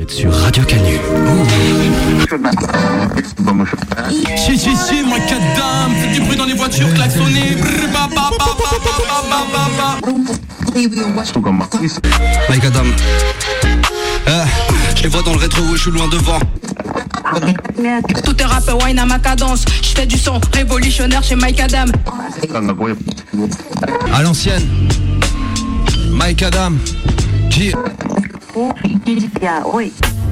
[0.00, 0.96] Êtes sur Radio Canu.
[4.36, 7.56] Si, si, si, moi, quatre dames, faites du bruit dans les voitures, klaxonnez.
[12.48, 12.84] Mike Adam.
[14.28, 14.44] Euh,
[14.94, 16.38] je les vois dans le rétro, je suis loin devant.
[18.24, 19.64] Tout est rap, wine à ma cadence.
[19.82, 21.86] Je fais du son révolutionnaire chez Mike Adam.
[24.14, 24.66] À l'ancienne.
[26.12, 26.74] Mike Adam.
[27.50, 27.72] Qui...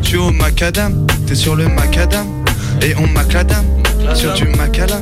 [0.02, 2.27] Tu es au macadam, t'es sur le macadam
[2.83, 3.64] et on macadam
[4.14, 5.00] sur du macadam.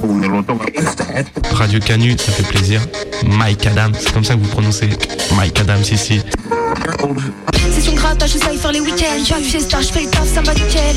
[1.52, 2.80] Radio Canu, ça fait plaisir.
[3.26, 4.90] Mike Adams, c'est comme ça que vous prononcez
[5.36, 6.20] Mike Adams ici.
[7.72, 9.24] C'est son grattage, je sais faire les week-ends.
[9.26, 10.96] J'arrive chez Star, je fais le taf, ça va nickel.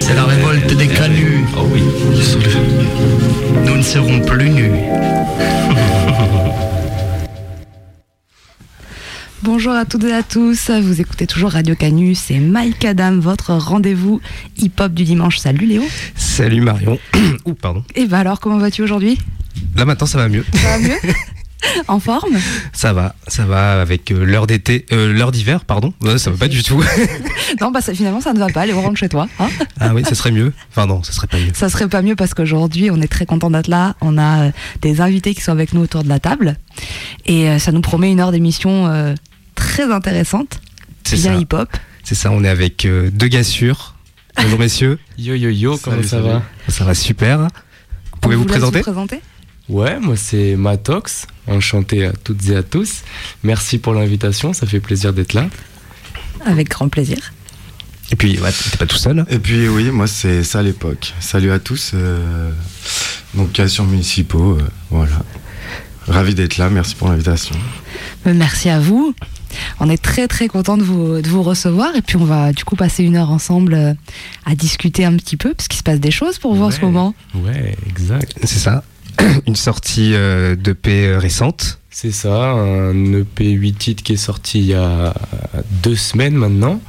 [0.00, 1.40] C'est la révolte des canus.
[1.56, 1.82] Oh oui,
[3.64, 4.70] Nous ne serons plus nus.
[9.44, 13.52] Bonjour à toutes et à tous, vous écoutez toujours Radio Canu, c'est Mike Adam, votre
[13.52, 14.20] rendez-vous
[14.56, 15.36] hip-hop du dimanche.
[15.38, 15.82] Salut Léo.
[16.16, 16.98] Salut Marion.
[17.44, 17.84] Ouh, pardon.
[17.94, 19.18] Et bah alors, comment vas-tu aujourd'hui?
[19.76, 20.44] Là maintenant ça va mieux.
[20.54, 20.96] Ça va mieux?
[21.88, 22.36] En forme?
[22.74, 25.94] Ça va, ça va avec euh, l'heure d'été, euh, l'heure d'hiver, pardon.
[26.02, 26.82] Ouais, ça va pas du tout.
[27.60, 29.28] Non, bah ça- finalement ça ne va pas, Léo rentre chez toi.
[29.38, 29.48] hein.
[29.80, 30.52] ah oui, ça serait mieux.
[30.70, 31.52] Enfin non, ça serait pas mieux.
[31.54, 34.50] ça serait pas mieux parce qu'aujourd'hui on est très content d'être là, on a euh,
[34.82, 36.56] des invités qui sont avec nous autour de la table
[37.24, 39.14] et ça nous promet une heure d'émission euh,
[39.64, 40.60] très intéressante,
[41.04, 41.68] C'est bien hip-hop.
[42.02, 42.30] C'est ça.
[42.30, 43.94] On est avec euh, deux gars sûrs.
[44.36, 44.98] Bonjour messieurs.
[45.18, 46.42] Yo yo yo, comment ça va?
[46.68, 47.38] Ça va super.
[48.12, 48.80] Vous pouvez On vous présenter?
[48.80, 49.20] présenter?
[49.68, 53.02] Ouais, moi c'est Matox, enchanté à toutes et à tous.
[53.42, 55.46] Merci pour l'invitation, ça fait plaisir d'être là.
[56.44, 57.32] Avec grand plaisir.
[58.12, 59.24] Et puis ouais, t'es pas tout seul.
[59.30, 61.14] Et puis oui, moi c'est ça à l'époque.
[61.20, 61.92] Salut à tous.
[61.94, 62.50] euh,
[63.34, 65.22] donc création municipaux, euh, voilà.
[66.06, 67.56] Ravi d'être là, merci pour l'invitation.
[68.26, 69.14] Merci à vous.
[69.80, 72.64] On est très très content de vous, de vous recevoir et puis on va du
[72.64, 73.94] coup passer une heure ensemble euh,
[74.46, 76.80] à discuter un petit peu parce qu'il se passe des choses pour vous en ce
[76.80, 77.14] moment.
[77.34, 78.34] Ouais, exact.
[78.42, 78.84] C'est ça.
[79.46, 81.78] Une sortie euh, de paix récente.
[81.90, 85.14] C'est ça, un EP 8 titres qui est sorti il y a
[85.84, 86.80] deux semaines maintenant,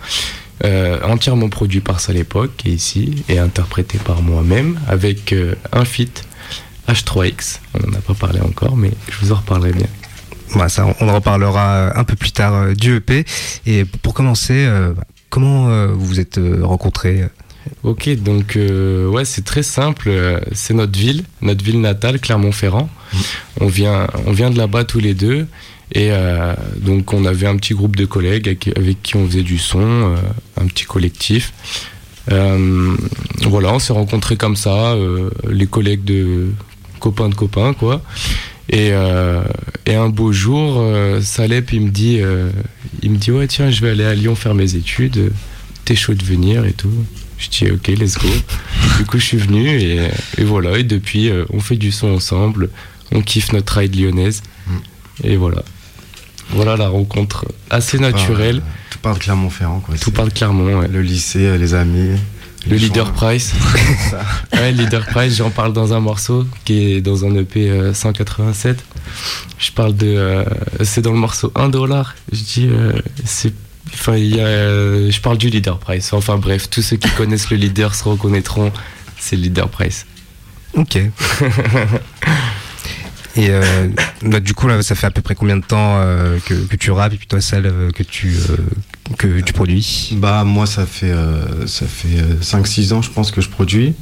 [0.64, 5.56] euh, entièrement produit par ça à l'époque, est ici, et interprété par moi-même, avec euh,
[5.74, 6.26] un feat
[6.88, 7.60] H3X.
[7.74, 9.88] On n'en a pas parlé encore, mais je vous en reparlerai bien.
[10.68, 13.26] Ça, on en reparlera un peu plus tard euh, du EP.
[13.66, 14.94] Et pour commencer, euh,
[15.30, 17.24] comment euh, vous vous êtes euh, rencontrés
[17.84, 20.06] Ok, donc euh, ouais, c'est très simple.
[20.10, 22.90] euh, C'est notre ville, notre ville natale, Clermont-Ferrand.
[23.60, 25.48] On vient, on vient de là-bas tous les deux.
[25.92, 29.44] Et euh, donc on avait un petit groupe de collègues avec, avec qui on faisait
[29.44, 30.16] du son, euh,
[30.62, 31.54] un petit collectif.
[32.32, 32.96] Euh,
[33.48, 36.50] voilà, on s'est rencontrés comme ça, euh, les collègues de
[37.00, 38.02] copains de copains, quoi.
[38.70, 39.44] Et, euh,
[39.86, 42.50] et un beau jour, euh, Salep, il me dit, euh,
[43.04, 45.32] il me dit ouais tiens, je vais aller à Lyon faire mes études.
[45.86, 46.92] T'es chaud de venir et tout.
[47.38, 48.28] Je dis ok, let's go.
[48.98, 50.00] du coup, je suis venu et,
[50.38, 50.78] et voilà.
[50.80, 52.70] Et depuis, on fait du son ensemble.
[53.12, 54.42] On kiffe notre ride lyonnaise.
[55.24, 55.64] Et voilà.
[56.50, 58.62] Voilà la rencontre assez naturelle.
[58.90, 59.96] Tout part de Clermont-Ferrand, quoi.
[59.98, 60.80] Tout part de Clermont.
[60.80, 60.88] ouais.
[60.88, 62.18] Le lycée, les amis.
[62.70, 63.54] Le leader price.
[64.54, 68.84] Ouais, Leader Price, j'en parle dans un morceau qui est dans un EP euh, 187.
[69.60, 70.08] Je parle de.
[70.08, 70.44] euh,
[70.84, 72.16] c'est dans le morceau 1 dollar.
[72.32, 72.68] Je dis.
[72.72, 72.94] euh,
[73.26, 73.54] c'est.
[73.94, 76.12] Enfin, il y a, euh, je parle du Leader Price.
[76.14, 78.72] Enfin bref, tous ceux qui connaissent le leader se reconnaîtront.
[79.20, 80.06] C'est Leader Price.
[80.74, 80.98] Ok.
[83.38, 83.88] Et euh,
[84.24, 86.76] bah, du coup, là, ça fait à peu près combien de temps euh, que, que
[86.78, 88.56] tu rappes et puis toi, celle euh, que tu, euh,
[89.18, 90.12] que tu produis?
[90.14, 93.94] Bah moi ça fait euh, ça fait 5-6 ans je pense que je produis.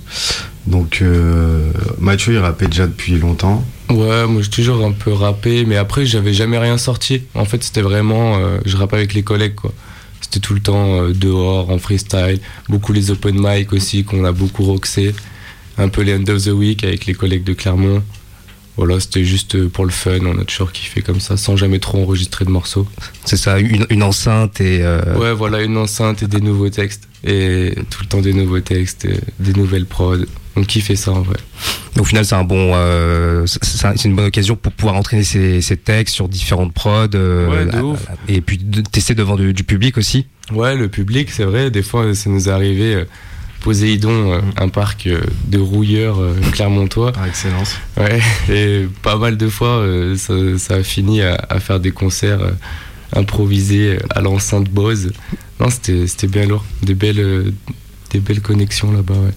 [0.67, 3.65] Donc euh, Mathieu il rappait déjà depuis longtemps.
[3.89, 7.23] Ouais, moi j'ai toujours un peu rappé, mais après j'avais jamais rien sorti.
[7.33, 8.37] En fait, c'était vraiment.
[8.37, 9.73] euh, je rappais avec les collègues quoi.
[10.21, 12.39] C'était tout le temps euh, dehors, en freestyle.
[12.69, 15.13] Beaucoup les open mic aussi, qu'on a beaucoup roxé.
[15.77, 18.03] Un peu les end of the week avec les collègues de Clermont.
[18.77, 20.19] Voilà, c'était juste pour le fun.
[20.25, 22.87] On a toujours kiffé comme ça, sans jamais trop enregistrer de morceaux.
[23.23, 24.79] C'est ça, une, une enceinte et.
[24.81, 27.07] euh, Ouais, voilà, une enceinte et des nouveaux textes.
[27.23, 29.07] Et tout le temps des nouveaux textes,
[29.39, 30.25] des nouvelles prods.
[30.55, 31.37] On kiffait ça en vrai.
[31.99, 35.77] Au final, c'est un bon, euh, c'est- une bonne occasion pour pouvoir entraîner ses, ses
[35.77, 37.07] textes sur différentes prods.
[37.15, 37.99] euh, Ouais, de ouf.
[38.27, 40.25] et puis de tester devant du, du public aussi.
[40.51, 43.05] Ouais, le public, c'est vrai, des fois, ça nous est arrivé.
[43.63, 47.11] Poséidon, euh, un parc euh, de rouilleurs euh, clermontois.
[47.13, 47.75] Par excellence.
[47.97, 48.21] Ouais,
[48.53, 49.83] et pas mal de fois,
[50.17, 52.51] ça, ça a fini à, à faire des concerts
[53.15, 55.11] improvisés à l'enceinte Bose.
[55.59, 56.63] Non, c'était c'était bien lourd.
[56.81, 57.53] Des belles,
[58.11, 59.33] des belles connexions là-bas, ouais.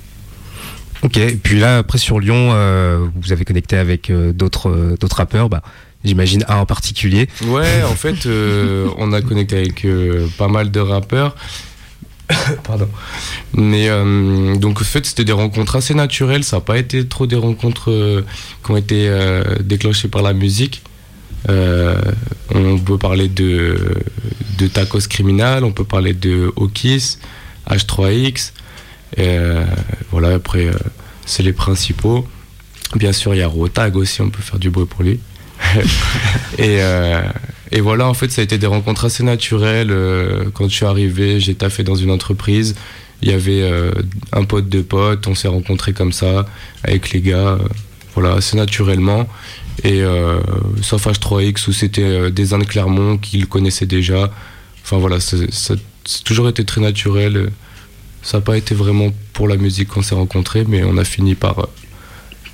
[1.02, 1.16] Ok.
[1.18, 5.16] Et puis là, après sur Lyon, euh, vous avez connecté avec euh, d'autres euh, d'autres
[5.16, 5.48] rappeurs.
[5.48, 5.62] Bah,
[6.04, 7.28] J'imagine un en particulier.
[7.46, 11.34] Ouais, en fait, euh, on a connecté avec euh, pas mal de rappeurs.
[12.64, 12.88] Pardon.
[13.54, 16.44] Mais euh, donc, en fait, c'était des rencontres assez naturelles.
[16.44, 18.22] Ça n'a pas été trop des rencontres euh,
[18.64, 20.82] qui ont été euh, déclenchées par la musique.
[21.48, 23.76] On peut parler de,
[24.72, 27.18] Tacos Criminal, on peut parler de Okis,
[27.70, 28.52] H3X.
[29.18, 29.64] Euh,
[30.10, 30.70] voilà, après,
[31.24, 32.26] c'est les principaux.
[32.96, 35.20] Bien sûr, il y a Rotag aussi, on peut faire du bruit pour lui.
[36.58, 36.80] et,
[37.72, 39.90] et voilà, en fait, ça a été des rencontres assez naturelles.
[39.90, 42.76] Euh, quand je suis arrivé, j'ai taffé dans une entreprise.
[43.22, 43.90] Il y avait euh,
[44.32, 46.46] un pote de pote, on s'est rencontrés comme ça,
[46.84, 47.58] avec les gars, euh,
[48.14, 49.28] voilà, assez naturellement.
[49.84, 50.02] Et
[50.80, 54.32] sauf H3X où c'était des uns de Clermont qui le connaissaient déjà.
[54.82, 57.50] Enfin voilà, ça c'est toujours été très naturel.
[58.22, 61.34] Ça n'a pas été vraiment pour la musique qu'on s'est rencontrés, mais on a fini
[61.34, 61.68] par,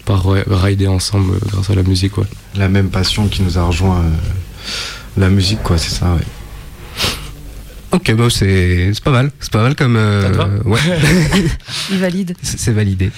[0.05, 2.15] par rider ensemble grâce à la musique.
[2.57, 4.03] La même passion qui nous a rejoint,
[5.17, 6.21] la musique, quoi, c'est ça, ouais.
[7.93, 9.31] Ok, bah c'est c'est pas mal.
[9.39, 9.97] C'est pas mal comme.
[9.97, 10.79] euh, ouais,
[11.91, 12.35] Il valide.
[12.43, 13.11] c'est validé.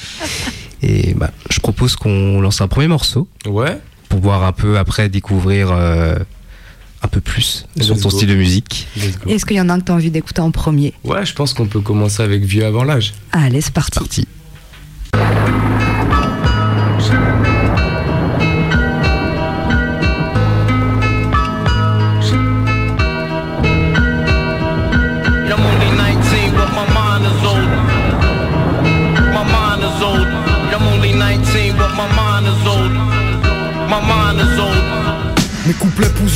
[0.83, 5.09] Et bah, je propose qu'on lance un premier morceau Ouais, pour pouvoir un peu après
[5.09, 6.17] découvrir euh,
[7.03, 8.17] un peu plus sur Let's ton go.
[8.17, 8.89] style de musique.
[9.29, 10.93] Est-ce qu'il y en a un que tu as envie d'écouter en premier?
[11.05, 13.15] Ouais, je pense qu'on peut commencer avec Vieux avant l'âge.
[13.31, 13.99] Allez, c'est parti.
[14.01, 14.27] Parti.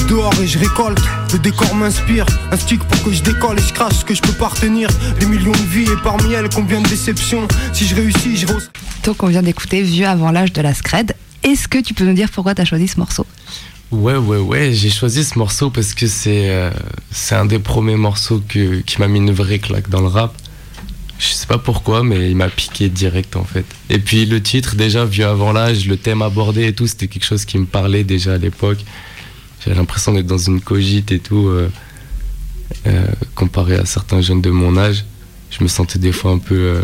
[0.08, 1.00] Dehors et je récolte
[1.32, 4.22] Le décor m'inspire Un stick pour que je décolle et je crache ce que je
[4.22, 4.88] peux pas retenir
[5.20, 8.70] Des millions de vies et parmi elles combien de déceptions Si je réussis je rose
[9.04, 11.14] Donc, on vient d'écouter Vieux avant l'âge de la Scred.
[11.42, 13.26] Est-ce que tu peux nous dire pourquoi tu as choisi ce morceau?
[13.90, 16.70] Ouais, ouais, ouais, j'ai choisi ce morceau parce que c'est euh,
[17.10, 20.34] c'est un des premiers morceaux que, qui m'a mis une vraie claque dans le rap.
[21.18, 23.64] Je sais pas pourquoi, mais il m'a piqué direct en fait.
[23.88, 27.24] Et puis le titre, déjà, Vieux avant l'âge, le thème abordé et tout, c'était quelque
[27.24, 28.78] chose qui me parlait déjà à l'époque.
[29.68, 31.70] J'avais l'impression d'être dans une cogite et tout, euh,
[32.86, 35.04] euh, comparé à certains jeunes de mon âge.
[35.50, 36.82] Je me sentais des fois un peu euh,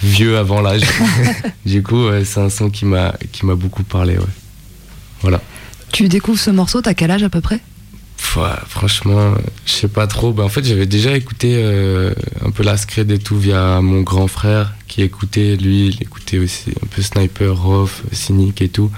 [0.00, 0.84] vieux avant l'âge.
[1.66, 4.24] du coup, c'est un son qui m'a qui m'a beaucoup parlé, ouais.
[5.22, 5.42] Voilà.
[5.90, 7.60] Tu découvres ce morceau, t'as quel âge à peu près?
[8.36, 9.34] Ouais, franchement,
[9.66, 10.32] je sais pas trop.
[10.32, 12.14] Ben, en fait, j'avais déjà écouté euh,
[12.44, 16.38] un peu la scred et tout via mon grand frère qui écoutait, lui, il écoutait
[16.38, 18.92] aussi un peu Sniper, Rof, Cynic et tout.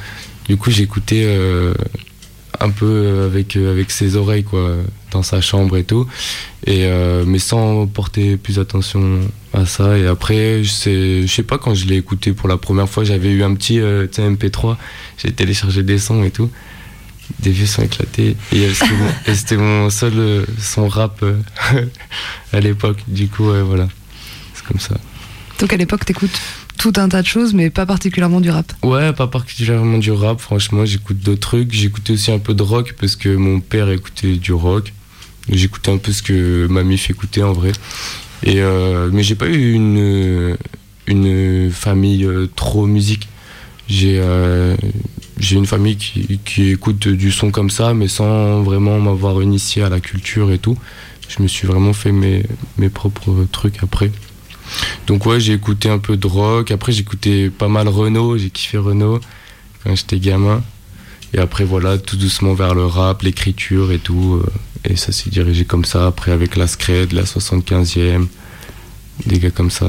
[0.48, 1.72] Du coup, j'écoutais euh,
[2.60, 4.76] un peu euh, avec, euh, avec ses oreilles, quoi,
[5.10, 6.06] dans sa chambre et tout.
[6.66, 9.20] Et, euh, mais sans porter plus attention
[9.52, 9.98] à ça.
[9.98, 13.04] Et après, je sais, je sais pas, quand je l'ai écouté pour la première fois,
[13.04, 14.76] j'avais eu un petit euh, tu sais, MP3,
[15.18, 16.50] j'ai téléchargé des sons et tout.
[17.40, 18.36] Des vieux sons éclatés.
[18.52, 18.68] Et
[19.34, 21.24] c'était mon, seul son rap
[22.52, 22.98] à l'époque.
[23.08, 23.88] Du coup ouais, voilà.
[24.54, 24.96] C'est comme ça.
[25.58, 26.40] Donc, à l'époque, t'écoutes
[26.76, 28.72] tout un tas de choses, mais pas particulièrement du rap.
[28.82, 32.94] ouais pas particulièrement du rap franchement j'écoute d'autres trucs j'écoutais aussi un peu de rock
[33.00, 34.92] parce que mon père écoutait du rock
[35.50, 37.72] j'écoutais un peu ce que ma mif écoutait en vrai
[38.42, 40.56] et euh, mais j'ai pas eu une
[41.06, 43.28] une famille euh, trop musique
[43.88, 44.76] j'ai euh,
[45.38, 49.82] j'ai une famille qui, qui écoute du son comme ça, mais sans vraiment m'avoir initié
[49.82, 50.78] à la culture et tout.
[51.28, 52.44] Je me suis vraiment fait mes,
[52.78, 54.10] mes propres trucs après.
[55.06, 56.70] Donc ouais, j'ai écouté un peu de rock.
[56.70, 58.38] Après, j'écoutais pas mal Renault.
[58.38, 59.20] J'ai kiffé Renault
[59.84, 60.62] quand j'étais gamin.
[61.34, 64.40] Et après, voilà, tout doucement vers le rap, l'écriture et tout.
[64.42, 66.06] euh, Et ça s'est dirigé comme ça.
[66.06, 68.26] Après, avec la Scred, la 75e,
[69.26, 69.86] des gars comme ça.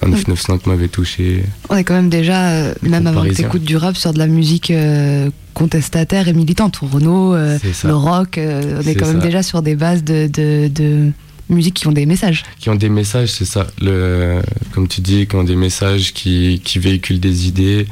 [0.00, 1.42] Un 995 m'avait touché.
[1.70, 3.46] On est quand même déjà, euh, même avant que parisiens.
[3.46, 6.76] t'écoutes du rap, sur de la musique euh, contestataire et militante.
[6.76, 11.10] Renault, euh, le rock, on est, quand même déjà sur des bases de, de, de
[11.48, 12.44] musique qui ont des messages.
[12.58, 13.66] qui ont des messages, c'est ça.
[13.80, 17.86] Le, comme tu dis, qui ont des messages qui, qui véhiculent des idées,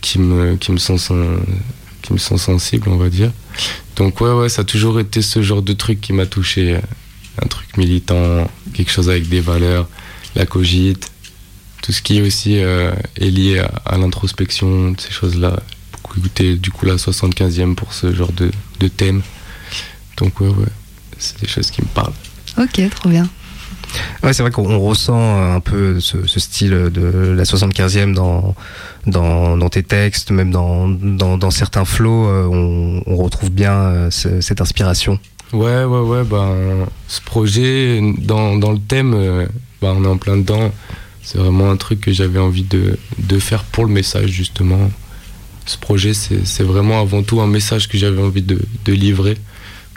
[0.00, 0.96] qui me, qui me sont,
[2.02, 3.32] qui me sont sensibles, on va dire.
[3.96, 6.78] Donc ouais, ouais, ça a toujours été ce genre de truc qui m'a touché.
[7.40, 9.88] Un truc militant, quelque chose avec des valeurs,
[10.34, 11.08] la cogite,
[11.82, 15.60] tout ce qui aussi euh, est lié à, à l'introspection, ces choses-là.
[15.92, 18.50] Beaucoup écouté du coup la 75e pour ce genre de,
[18.80, 19.22] de thème.
[20.16, 20.66] Donc ouais, ouais,
[21.18, 22.12] c'est des choses qui me parlent.
[22.58, 23.28] Ok, trop bien.
[24.22, 28.54] Ouais, c'est vrai qu'on on ressent un peu ce, ce style de la 75e dans,
[29.06, 33.72] dans, dans tes textes, même dans, dans, dans certains flows, euh, on, on retrouve bien
[33.72, 35.18] euh, ce- cette inspiration.
[35.54, 39.46] Ouais, ouais, ouais, ben, ce projet, dans, dans le thème, euh,
[39.80, 40.70] ben, on est en plein dedans.
[41.22, 44.90] C'est vraiment un truc que j'avais envie de, de faire pour le message, justement.
[45.64, 49.36] Ce projet, c'est c'est vraiment avant tout un message que j'avais envie de, de livrer,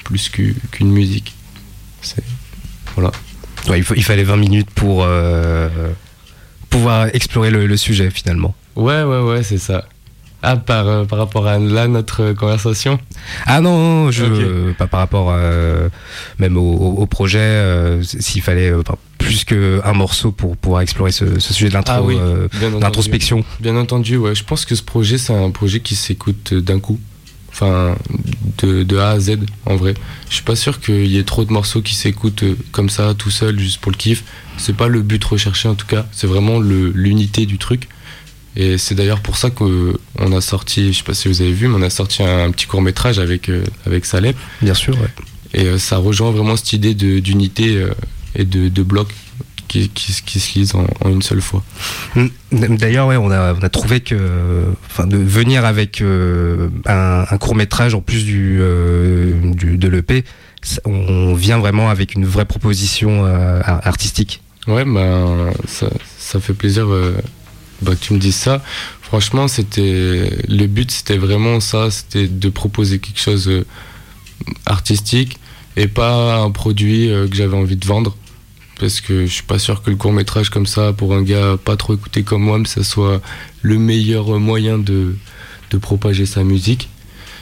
[0.05, 1.33] plus qu'u- qu'une musique.
[2.01, 2.23] C'est-
[2.95, 3.11] Voilà.
[3.69, 5.69] Ouais, il, faut- il fallait 20 minutes pour euh,
[6.69, 8.55] pouvoir explorer le, le sujet finalement.
[8.75, 9.85] Ouais, ouais, ouais, c'est ça.
[10.43, 12.99] Ah, par, euh, par rapport à là, notre conversation?
[13.45, 15.89] Ah non, non, je, pas par rapport euh,
[16.39, 18.71] même au, au- au projet, s'il fallait
[19.19, 22.15] plus qu'un morceau pour pouvoir explorer ce, ce sujet de l'intro, Ah oui,
[22.57, 22.81] bien entendu.
[22.83, 23.43] l'introspection.
[23.59, 24.33] Bien entendu, ouais.
[24.33, 26.99] Je pense que ce projet, c'est un projet qui s'écoute d'un coup.
[27.61, 27.95] Enfin,
[28.63, 29.93] de, de A à Z, en vrai.
[30.29, 33.13] Je suis pas sûr qu'il y ait trop de morceaux qui s'écoutent euh, comme ça,
[33.13, 34.23] tout seul, juste pour le kiff.
[34.57, 36.05] C'est pas le but recherché, en tout cas.
[36.11, 37.87] C'est vraiment l'unité du truc.
[38.55, 41.67] Et c'est d'ailleurs pour ça qu'on a sorti, je sais pas si vous avez vu,
[41.67, 44.35] mais on a sorti un, petit court métrage avec, euh, avec Salep.
[44.61, 45.09] Bien sûr, ouais.
[45.53, 47.93] Et euh, ça rejoint vraiment cette idée d'unité euh,
[48.35, 49.13] et de, de bloc
[49.71, 51.63] qui, qui, se- qui se lisent en- en une seule fois.
[52.51, 57.55] D'ailleurs, ouais, on a, on a trouvé que, enfin, de venir avec euh, un, court
[57.55, 60.25] métrage en plus du, euh, du- de l'EP,
[60.83, 64.41] on vient vraiment avec une vraie proposition euh, ar- artistique.
[64.67, 66.85] Ouais, ben ça, ça fait plaisir
[67.81, 68.61] bah, que tu me dises ça.
[69.01, 73.49] Franchement, c'était le but, c'était vraiment ça, c'était de proposer quelque chose
[74.65, 75.39] artistique
[75.77, 78.15] et pas un produit que j'avais envie de vendre.
[78.81, 81.55] Parce que je suis pas sûr que le court métrage comme ça, pour un gars
[81.63, 83.21] pas trop écouté comme moi, ça soit
[83.61, 85.15] le meilleur moyen de,
[85.69, 86.89] de propager sa musique.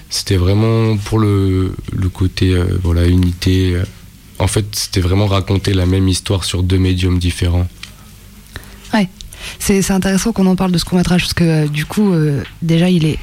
[0.09, 3.73] C'était vraiment pour le, le côté euh, voilà unité.
[3.73, 3.85] euh,
[4.37, 7.69] en fait, c'était vraiment raconter la même histoire sur deux médiums différents.
[8.93, 9.07] Ouais,
[9.59, 12.13] c'est intéressant qu'on en parle de ce court métrage parce que euh, du coup,
[12.61, 13.17] déjà, il est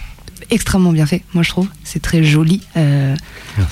[0.51, 1.69] extrêmement bien fait, moi je trouve.
[1.85, 2.61] C'est très joli.
[2.77, 3.15] Euh,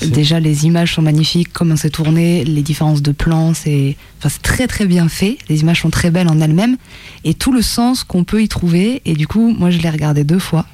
[0.01, 4.41] déjà, les images sont magnifiques, comment c'est tourné, les différences de plans, c'est enfin, c'est
[4.41, 5.37] très très bien fait.
[5.49, 6.77] Les images sont très belles en elles-mêmes
[7.23, 9.01] et tout le sens qu'on peut y trouver.
[9.05, 10.65] Et du coup, moi je l'ai regardé deux fois.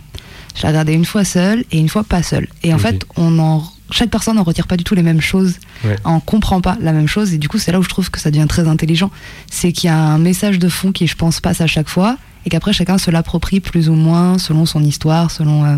[0.56, 2.48] Je l'ai regardé une fois seule et une fois pas seule.
[2.64, 5.56] Et en fait, on en, chaque personne n'en retire pas du tout les mêmes choses,
[5.84, 5.96] Ouais.
[6.06, 7.34] on comprend pas la même chose.
[7.34, 9.12] Et du coup, c'est là où je trouve que ça devient très intelligent.
[9.50, 12.18] C'est qu'il y a un message de fond qui, je pense, passe à chaque fois
[12.46, 15.66] et qu'après chacun se l'approprie plus ou moins selon son histoire, selon.
[15.66, 15.78] euh,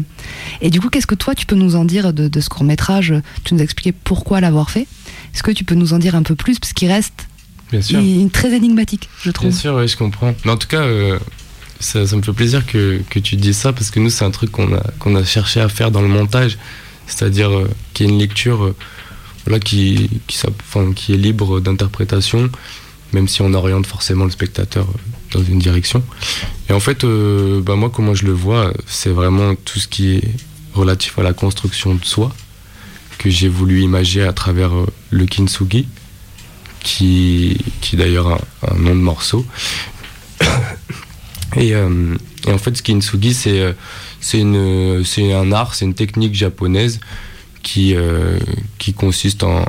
[0.61, 2.63] Et du coup, qu'est-ce que toi tu peux nous en dire de, de ce court
[2.63, 3.13] métrage?
[3.43, 4.87] Tu nous as expliqué pourquoi l'avoir fait.
[5.33, 7.27] Est-ce que tu peux nous en dire un peu plus parce qu'il reste
[7.71, 7.99] Bien sûr.
[7.99, 9.49] il- très énigmatique, je trouve.
[9.49, 10.33] Bien sûr, oui, je comprends.
[10.45, 11.17] Mais en tout cas, euh,
[11.79, 14.31] ça, ça me fait plaisir que, que tu dises ça parce que nous, c'est un
[14.31, 16.57] truc qu'on a, qu'on a cherché à faire dans le montage.
[17.07, 18.75] C'est-à-dire euh, qu'il y ait une lecture euh,
[19.45, 22.49] voilà, qui, qui, est libre d'interprétation,
[23.11, 26.03] même si on oriente forcément le spectateur euh, dans une direction.
[26.69, 30.23] Et en fait, bah, moi, comment je le vois, c'est vraiment tout ce qui est
[30.73, 32.33] relatif à la construction de soi
[33.17, 34.71] que j'ai voulu imager à travers
[35.09, 35.87] le kintsugi,
[36.81, 39.45] qui, qui est d'ailleurs un, nom de morceau.
[41.55, 43.75] Et, et en fait, ce kintsugi, c'est
[44.23, 46.99] c'est un art, c'est une technique japonaise
[47.61, 48.39] qui, euh,
[48.77, 49.65] qui consiste en,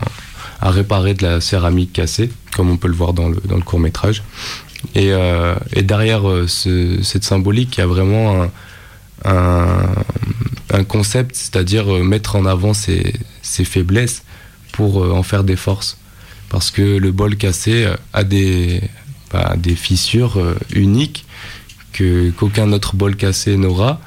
[0.61, 3.63] à réparer de la céramique cassée, comme on peut le voir dans le, dans le
[3.63, 4.23] court métrage.
[4.95, 8.45] Et, euh, et derrière euh, ce- cette symbolique, il y a vraiment
[9.25, 9.95] un,
[10.71, 14.23] un, concept, c'est-à-dire mettre en avant ses, ses faiblesses
[14.73, 15.99] pour en faire des forces.
[16.49, 18.83] Parce que le bol cassé a des,
[19.33, 20.39] bah, des fissures
[20.73, 21.25] uniques
[21.93, 24.01] que qu'aucun autre bol cassé n'aura.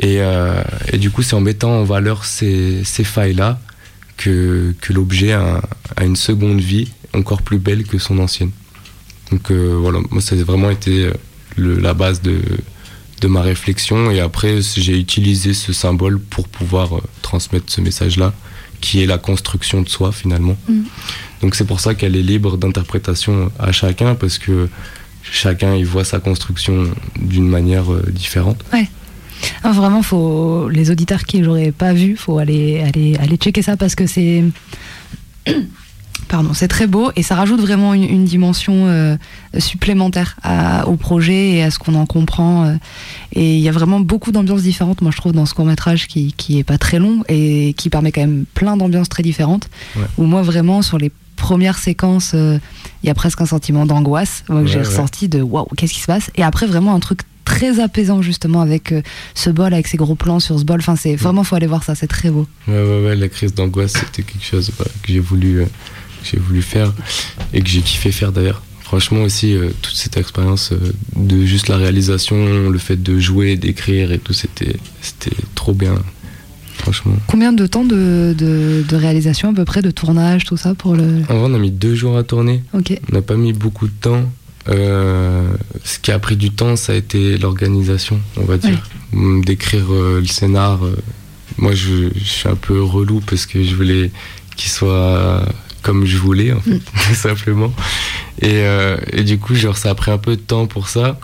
[0.00, 3.60] Et, euh, et du coup, c'est en mettant en valeur ces, ces failles-là
[4.16, 5.60] que, que l'objet a,
[5.96, 8.50] a une seconde vie encore plus belle que son ancienne.
[9.30, 11.12] Donc euh, voilà, moi, ça a vraiment été euh,
[11.56, 12.40] le- la base de,
[13.20, 14.10] de ma réflexion.
[14.10, 18.32] Et après, j'ai utilisé ce symbole pour pouvoir euh, transmettre ce message-là,
[18.80, 20.56] qui est la construction de soi finalement.
[20.68, 20.80] Mm.
[21.42, 24.68] Donc c'est pour ça qu'elle est libre d'interprétation à chacun, parce que
[25.22, 26.84] chacun il voit sa construction
[27.20, 28.62] d'une manière différente.
[29.62, 33.76] Ah, vraiment, faut les auditeurs qui l'auraient pas vu, faut aller aller aller checker ça
[33.76, 34.44] parce que c'est
[36.28, 39.16] pardon, c'est très beau et ça rajoute vraiment une, une dimension euh,
[39.58, 42.64] supplémentaire à- au projet et à ce qu'on en comprend.
[42.66, 42.74] euh.
[43.32, 46.06] et il y a vraiment beaucoup d'ambiances différentes, moi je trouve, dans ce court métrage
[46.06, 49.68] qui qui est pas très long et qui permet quand même plein d'ambiances très différentes.
[49.96, 50.02] Ouais.
[50.18, 52.58] Où moi vraiment sur les premières séquences, euh,
[53.02, 54.84] il y a presque un sentiment d'angoisse moi, que Ouais, j'ai ouais.
[54.86, 56.30] ressenti de waouh, qu'est-ce qui se passe?
[56.36, 57.20] Et après vraiment un truc
[57.50, 59.02] très apaisant justement avec euh,
[59.34, 60.78] ce bol, avec ces gros plans sur ce bol.
[60.78, 62.46] Enfin, c'est vraiment faut aller voir ça, c'est très beau.
[62.68, 65.66] Ouais, ouais, ouais, la crise d'angoisse, c'était quelque chose ouais, que j'ai voulu, euh,
[66.22, 66.92] j'ai voulu faire
[67.52, 68.62] et que j'ai kiffé faire d'ailleurs.
[68.82, 70.72] Franchement aussi, euh, toute cette expérience
[71.16, 75.94] de juste la réalisation, le fait de jouer, d'écrire et tout, c'était, c'était trop bien.
[76.78, 77.16] Franchement.
[77.26, 80.94] Combien de temps de, de, de réalisation à peu près, de tournage, tout ça pour
[80.96, 81.22] le.
[81.28, 82.62] En vrai, on a mis deux jours à tourner.
[82.72, 82.98] Ok.
[83.10, 84.22] On n'a pas mis beaucoup de temps.
[84.70, 85.48] Euh,
[85.84, 88.78] ce qui a pris du temps, ça a été l'organisation, on va dire.
[89.12, 90.84] D'écrire euh, le scénar.
[90.84, 90.96] euh,
[91.58, 94.10] moi, je, je suis un peu relou parce que je voulais
[94.56, 95.44] qu'il soit
[95.82, 97.72] comme je voulais, en fait, tout simplement.
[98.42, 98.62] Et,
[99.12, 101.18] et du coup, genre, ça a pris un peu de temps pour ça.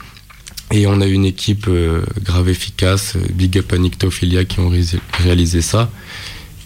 [0.72, 4.82] Et on a une équipe euh, grave efficace, Big Up à Nictophilia, qui ont ré-
[5.22, 5.90] réalisé ça.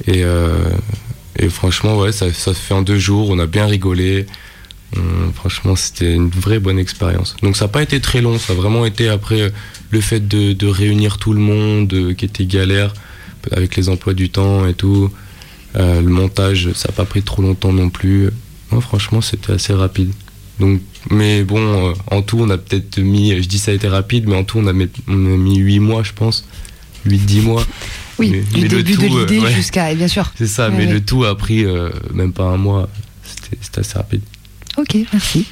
[0.07, 0.55] Et, euh,
[1.39, 3.29] et franchement, ouais, ça, ça se fait en deux jours.
[3.29, 4.25] On a bien rigolé.
[4.97, 7.37] Hum, franchement, c'était une vraie bonne expérience.
[7.43, 8.39] Donc, ça n'a pas été très long.
[8.39, 9.51] Ça a vraiment été après euh,
[9.91, 12.93] le fait de, de réunir tout le monde, euh, qui était galère,
[13.53, 15.11] avec les emplois du temps et tout.
[15.77, 18.31] Euh, le montage, ça n'a pas pris trop longtemps non plus.
[18.73, 20.11] Non, franchement, c'était assez rapide.
[20.59, 23.87] Donc, mais bon, euh, en tout, on a peut-être mis, je dis ça a été
[23.89, 26.45] rapide, mais en tout, on a, mis, on a mis 8 mois, je pense.
[27.07, 27.65] 8-10 mois.
[28.19, 29.53] Oui, Mais- du mais début tout, de l'idée ouais.
[29.55, 29.95] jusqu'à.
[29.95, 30.33] Bien sûr.
[30.37, 30.93] C'est ça, Ouais, mais ouais.
[30.95, 31.65] le tout a pris
[32.13, 32.89] même pas un mois.
[33.63, 34.21] C'était assez rapide.
[34.77, 35.47] Ok, merci.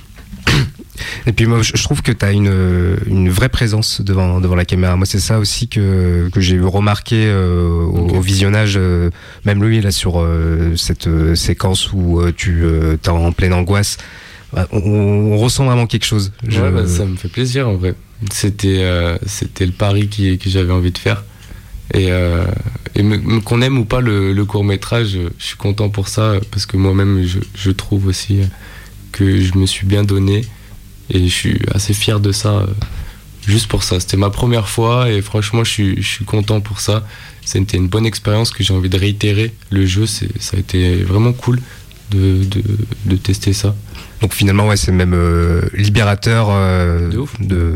[1.26, 4.64] Et puis moi, je trouve que tu as une, une vraie présence devant, devant la
[4.64, 4.96] caméra.
[4.96, 9.10] Moi, c'est ça aussi que, que j'ai remarqué euh, au, au visionnage, euh,
[9.44, 13.98] même lui, là, sur euh, cette euh, séquence où euh, tu es en pleine angoisse.
[14.52, 16.32] Bah, On, on ressent vraiment quelque chose.
[16.46, 17.94] Je- Ouais, bah, ça me fait plaisir en vrai.
[18.32, 21.25] C'était euh, c'était le pari qui, que j'avais envie de faire.
[21.94, 22.44] Et, euh,
[23.44, 26.76] qu'on aime ou pas le, le court métrage, je suis content pour ça parce que
[26.76, 28.40] moi-même je, je trouve aussi
[29.12, 30.45] que je me suis bien donné
[31.11, 32.50] et je suis assez fier de ça.
[32.50, 32.67] euh,
[33.47, 36.81] Juste pour ça, c'était ma première fois et franchement je suis, je suis content pour
[36.81, 37.07] ça.
[37.47, 39.55] C'était une bonne expérience que j'ai envie de réitérer.
[39.71, 41.59] Le jeu, c'est- ça a été vraiment cool
[42.11, 42.62] de, de,
[43.07, 43.75] de tester ça.
[44.21, 47.09] Donc finalement, ouais, c'est même euh, libérateur euh,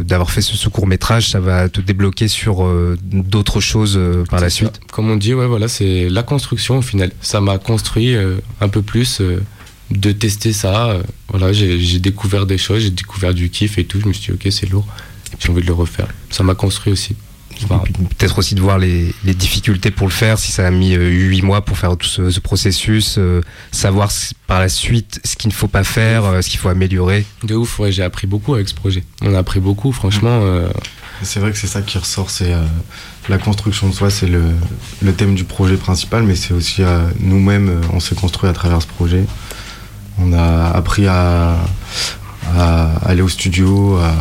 [0.05, 1.31] d'avoir fait ce, court métrage.
[1.31, 3.99] Ça va te débloquer sur euh, d'autres choses
[4.29, 4.57] par la ça.
[4.57, 4.79] suite.
[4.91, 7.13] Comme on dit, ouais, voilà, c'est la construction au final.
[7.23, 8.15] Ça m'a construit
[8.61, 9.23] un peu plus
[9.93, 10.91] de tester ça.
[10.91, 14.01] euh, voilà, j'ai découvert des choses, j'ai découvert du kiff et tout.
[14.01, 14.87] Je me suis dit, ok, c'est lourd.
[15.41, 16.09] J'ai envie de le refaire.
[16.31, 17.17] Ça m'a construit aussi.
[17.65, 17.83] Enfin,
[18.19, 21.09] Peut-être aussi de voir les, les difficultés pour le faire, si ça a mis euh,
[21.11, 25.37] huit mois pour faire tout ce, ce processus, euh, savoir si- par la suite ce
[25.37, 27.25] qu'il ne faut pas faire, euh, ce qu'il faut améliorer.
[27.45, 29.05] de ouf, ouais, j'ai appris beaucoup avec ce projet.
[29.21, 30.41] On a appris beaucoup, franchement.
[30.43, 30.67] euh,
[31.23, 32.65] Et C'est vrai que c'est ça qui ressort, c'est euh,
[33.29, 34.43] la construction de soi, c'est le,
[35.03, 38.81] le thème du projet principal, mais c'est aussi euh, nous-mêmes, on s'est construit à travers
[38.83, 39.25] ce projet.
[40.19, 41.59] On a appris à,
[43.05, 44.13] aller au studio, à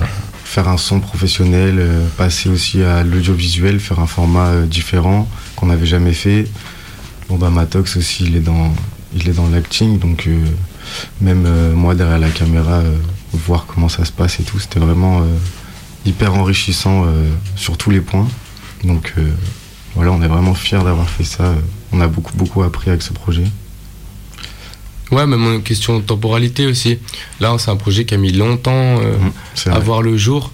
[0.51, 5.25] faire un son professionnel, euh, passer aussi à l'audiovisuel, faire un format euh, différent
[5.55, 6.45] qu'on n'avait jamais fait.
[7.29, 8.73] Bon bah Matox aussi, il est dans,
[9.15, 10.43] il est l'acting, donc euh,
[11.21, 12.81] même moi derrière la caméra,
[13.31, 15.21] voir comment ça se passe et tout, c'était vraiment
[16.05, 17.05] hyper enrichissant
[17.55, 18.27] sur tous les points.
[18.83, 19.13] Donc
[19.95, 21.55] voilà, on est vraiment fiers d'avoir fait ça.
[21.93, 23.45] On a beaucoup beaucoup appris avec ce projet.
[25.11, 26.97] Ouais, même en question de temporalité aussi.
[27.39, 28.71] Là, c'est un projet qui a mis longtemps
[29.01, 29.13] euh,
[29.55, 30.51] c'est à voir le jour.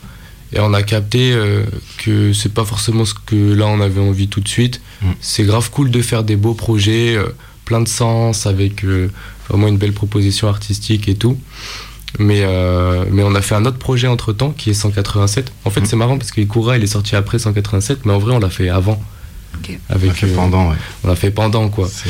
[0.53, 1.63] Et on a capté euh,
[1.97, 4.81] que c'est pas forcément ce que là on avait envie tout de suite.
[5.01, 5.13] Mhm.
[5.19, 7.27] C'est grave cool de faire des beaux projets, euh,
[7.65, 9.09] plein de sens, avec euh,
[9.49, 11.37] vraiment une belle proposition artistique et tout.
[12.19, 12.41] Mais,
[13.11, 15.51] mais on a fait un autre projet entre temps qui est 187.
[15.65, 15.85] En fait, Mhm.
[15.85, 18.49] c'est marrant parce que Ikura il est sorti après 187, mais en vrai, on l'a
[18.49, 18.99] fait avant.
[19.89, 20.75] Avec, On a fait euh, pendant, ouais.
[21.03, 21.87] on l'a fait pendant quoi.
[21.87, 22.09] Euh,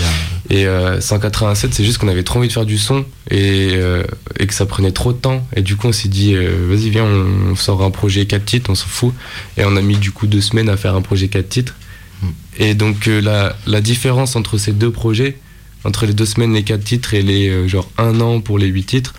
[0.50, 4.04] Et euh, 187, c'est juste qu'on avait trop envie de faire du son et, euh,
[4.40, 5.46] et que ça prenait trop de temps.
[5.56, 8.46] Et du coup, on s'est dit, euh, vas-y, viens, on, on sort un projet 4
[8.46, 9.14] titres, on s'en fout.
[9.58, 11.76] Et on a mis du coup deux semaines à faire un projet 4 titres.
[12.22, 12.28] Mm.
[12.60, 15.38] Et donc, euh, la, la différence entre ces deux projets,
[15.84, 18.68] entre les deux semaines, les 4 titres et les euh, genre un an pour les
[18.68, 19.14] 8 titres,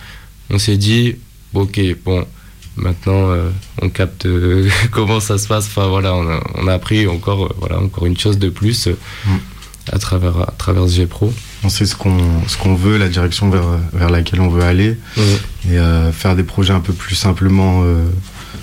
[0.50, 1.16] on s'est dit,
[1.54, 2.26] ok, bon,
[2.78, 3.50] maintenant euh,
[3.82, 5.66] on capte euh, comment ça se passe.
[5.66, 8.88] Enfin voilà, on a, on a appris encore, euh, voilà, encore une chose de plus
[9.26, 9.30] Mm.
[9.92, 11.32] à travers, à travers G-Pro.
[11.64, 14.96] on sait ce qu'on ce qu'on veut, la direction vers, vers laquelle on veut aller.
[15.70, 18.04] Et euh, faire des projets un peu plus simplement, euh,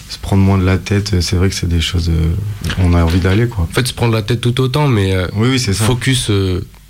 [0.10, 2.10] se prendre moins de la tête, c'est vrai que c'est des choses.
[2.10, 2.34] euh,
[2.80, 3.64] on a envie d'aller, quoi.
[3.64, 5.84] En fait, se prendre la tête tout autant, mais Oui, oui, c'est ça.
[5.86, 6.30] focus,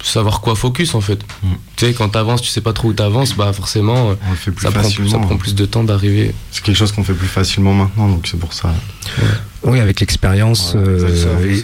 [0.09, 1.19] savoir quoi focus en fait.
[1.43, 1.47] Mm.
[1.75, 4.35] Tu sais, quand t'avances, tu sais pas trop où t'avances, bah forcément, euh, On le
[4.35, 5.09] fait plus ça, prend, facilement.
[5.09, 6.33] ça prend plus de temps d'arriver.
[6.51, 8.73] C'est quelque chose qu'on fait plus facilement maintenant, donc c'est pour ça.
[9.63, 11.09] Oui, avec l'expérience euh,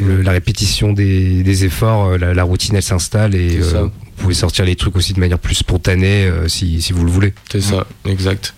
[0.01, 3.89] le- la répétition des, des efforts, euh, la, la routine elle s'installe et euh, vous
[4.17, 7.33] pouvez sortir les trucs aussi de manière plus spontanée euh, si, si vous le voulez.
[7.51, 8.53] C'est ça, exact.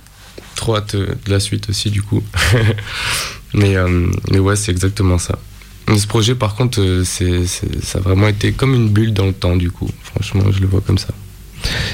[0.56, 2.24] Trop hâte de la suite aussi, du coup.
[3.54, 5.38] mais, euh, mais ouais, c'est exactement ça.
[5.88, 9.14] Mais ce projet, par contre, euh, c'est, c'est- ça a vraiment été comme une bulle
[9.14, 9.90] dans le temps, du coup.
[10.04, 11.10] Franchement, je le vois comme ça.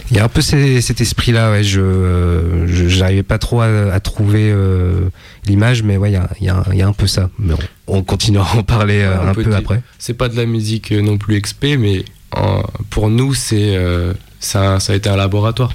[0.09, 3.61] Il y a un peu ces- cet esprit-là, ouais, je euh, je- j'arrivais pas trop
[3.61, 5.09] à, à trouver euh,
[5.45, 7.29] l'image, mais ouais, il y a, il y a- il y a un peu ça.
[7.39, 7.53] Mais
[7.87, 9.81] on, on continuera à en parler euh, un peu dire- après.
[9.99, 12.03] C'est pas de la musique euh, non plus expé, mais
[12.35, 15.73] en- pour nous, c'est, euh, ça, ça a été un laboratoire.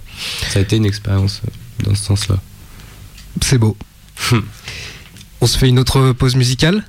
[0.49, 2.37] Ça a été une expérience euh, dans ce sens-là.
[3.43, 3.77] C'est beau.
[5.41, 6.85] on se fait une autre pause musicale?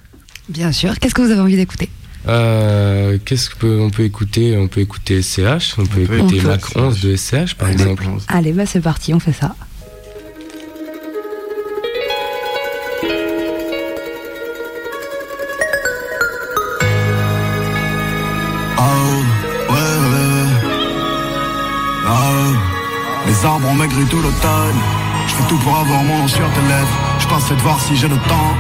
[0.50, 1.00] Bien sûr.
[1.00, 1.90] Qu'est-ce que vous avez envie d'écouter?
[2.28, 4.58] Euh, Qu'est-ce qu'on peut, on peut écouter?
[4.58, 6.76] On peut écouter SCH, on peut On peut écouter écouter Mac SCH.
[6.78, 8.04] 11 de SCH par exemple.
[8.08, 8.26] 11.
[8.30, 9.56] Allez, bah c'est parti, on fait ça.
[18.78, 18.82] Ah
[19.70, 20.52] ouais, ouais, ouais.
[22.08, 23.28] Ah.
[23.28, 24.80] Les arbres ont maigri tout l'automne.
[25.28, 26.98] Je fais tout pour avoir mon nom sur tes lèvres.
[27.20, 28.54] Je passais de voir si j'ai le temps.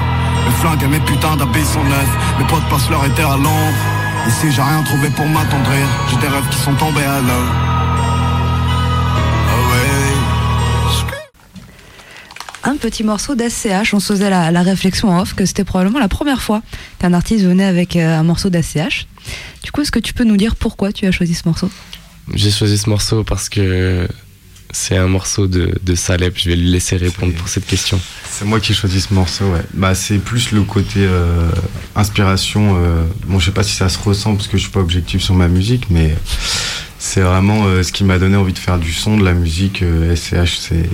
[0.45, 2.15] Mes flingues et mes putains d'habits sont neufs.
[2.39, 3.73] Mes potes passent leur été à l'ombre.
[4.27, 7.45] Et si j'ai rien trouvé pour m'attendrir, j'ai des rêves qui sont tombés à l'eau.
[9.49, 10.13] Ah ouais.
[12.63, 15.99] Un petit morceau d'SCH, on se faisait la, la réflexion en off que c'était probablement
[15.99, 16.61] la première fois
[16.99, 19.07] qu'un artiste venait avec euh, un morceau d'SCH.
[19.63, 21.69] Du coup, est-ce que tu peux nous dire pourquoi tu as choisi ce morceau?
[22.33, 24.07] J'ai choisi ce morceau parce que
[24.71, 26.37] c'est un morceau de, de Salep.
[26.37, 27.99] Je vais lui laisser répondre pour cette question.
[28.29, 29.61] C'est moi qui ai choisi ce morceau, ouais.
[29.73, 31.49] Bah, c'est plus le côté euh,
[31.95, 32.75] inspiration.
[32.77, 35.21] euh, bon, je sais pas si ça se ressent parce que je suis pas objectif
[35.21, 36.15] sur ma musique, mais
[36.99, 39.83] c'est vraiment euh, ce qui m'a donné envie de faire du son, de la musique.
[40.15, 40.89] SCH, c'est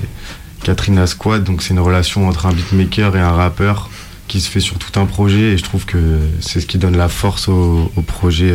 [0.63, 3.89] Catherine Asquad, donc c'est une relation entre un beatmaker et un rappeur
[4.27, 6.95] qui se fait sur tout un projet, et je trouve que c'est ce qui donne
[6.95, 8.53] la force au, au projet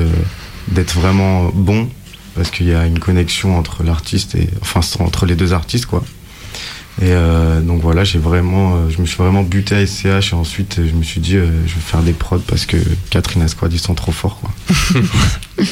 [0.69, 1.89] d'être vraiment bon,
[2.37, 6.05] parce qu'il y a une connexion entre l'artiste et enfin entre les deux artistes, quoi.
[7.03, 10.35] Et euh, donc voilà, j'ai vraiment, euh, je me suis vraiment buté à SCH et
[10.35, 12.79] ensuite euh, je me suis dit, euh, je vais faire des prods parce que
[13.11, 14.51] Catherine Asquad ils sont trop forts quoi.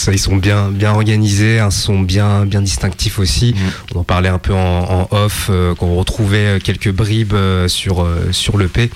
[0.00, 3.54] Ça, ils sont bien, bien organisés, un son bien, bien distinctif aussi.
[3.94, 8.02] On en parlait un peu en, en off, euh, qu'on retrouvait quelques bribes euh, sur,
[8.02, 8.90] euh, sur l'EP,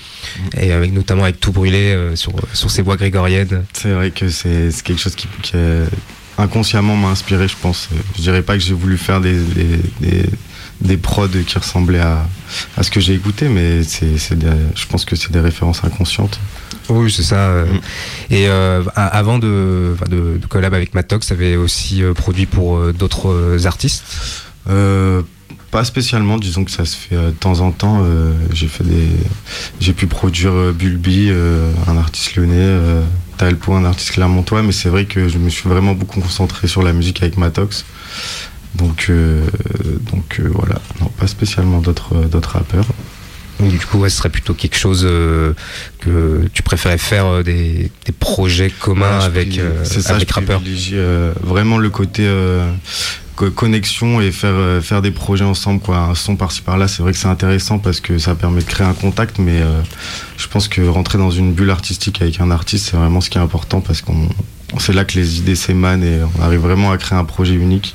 [0.56, 3.64] et avec, notamment avec Tout Brûlé sur, sur ses voix grégoriennes.
[3.74, 5.56] C'est vrai que c'est quelque chose qui, qui
[6.38, 7.88] inconsciemment m'a inspiré, je pense.
[8.16, 10.26] Je dirais pas que j'ai voulu faire des, des, des,
[10.80, 12.26] des prods qui ressemblaient à,
[12.76, 15.82] à ce que j'ai écouté, mais c'est c'est des- je pense que c'est des références
[15.84, 16.38] inconscientes.
[16.88, 17.48] Oui, c'est ça.
[17.64, 17.80] Mm.
[18.30, 22.76] Et euh, avant de, de, de collab avec Matox, ça avait aussi euh, produit pour
[22.76, 24.04] euh, d'autres artistes?
[24.68, 25.22] Euh,
[25.74, 28.02] pas spécialement, disons que ça se fait euh, de temps en temps.
[28.04, 29.08] euh, j'ai fait des,
[29.80, 33.02] j'ai pu produire euh, Bulby, euh, un artiste lyonnais,
[33.38, 36.82] Talpo, un artiste clermontois, mais c'est vrai que je me suis vraiment beaucoup concentré sur
[36.84, 37.84] la musique avec Matox.
[38.76, 39.10] Donc,
[40.12, 42.86] donc voilà, non, pas spécialement d'autres, d'autres rappeurs.
[43.60, 45.54] Donc, du coup, ouais, ce serait plutôt quelque chose euh,
[46.00, 50.28] que tu préférais faire euh, des, des projets communs Ouais, avec, euh, c'est ça, avec
[50.28, 50.60] je rappeurs.
[51.42, 52.24] vraiment le côté
[53.34, 55.98] connexion et faire euh, faire des projets ensemble quoi.
[55.98, 58.86] Un son par-ci par-là c'est vrai que c'est intéressant parce que ça permet de créer
[58.86, 59.80] un contact mais euh,
[60.36, 63.38] je pense que rentrer dans une bulle artistique avec un artiste c'est vraiment ce qui
[63.38, 64.28] est important parce qu'on
[64.78, 67.94] c'est là que les idées s'émanent et on arrive vraiment à créer un projet unique.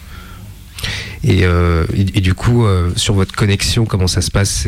[1.24, 4.66] Et, euh, et, et du coup, euh, sur votre connexion, comment ça se passe?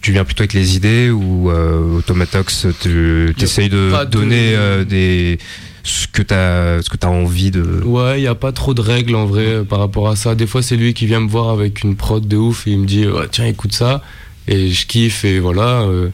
[0.00, 5.38] Tu viens plutôt avec les idées ou euh, Automatox, tu essayes de donner euh, des
[5.84, 9.26] ce que tu as envie de Ouais, il n'y a pas trop de règles en
[9.26, 10.34] vrai par rapport à ça.
[10.34, 12.78] Des fois, c'est lui qui vient me voir avec une prod de ouf et il
[12.80, 14.02] me dit Ouais, Tiens, écoute ça.
[14.46, 15.82] Et je kiffe et voilà.
[15.82, 16.08] euh.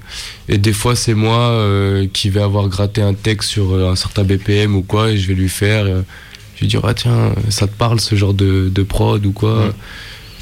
[0.48, 3.96] Et des fois, c'est moi euh, qui vais avoir gratté un texte sur euh, un
[3.96, 5.84] certain BPM ou quoi et je vais lui faire.
[6.56, 9.66] je vais dire Ah, tiens, ça te parle ce genre de, de prod ou quoi?
[9.66, 9.72] Ouais.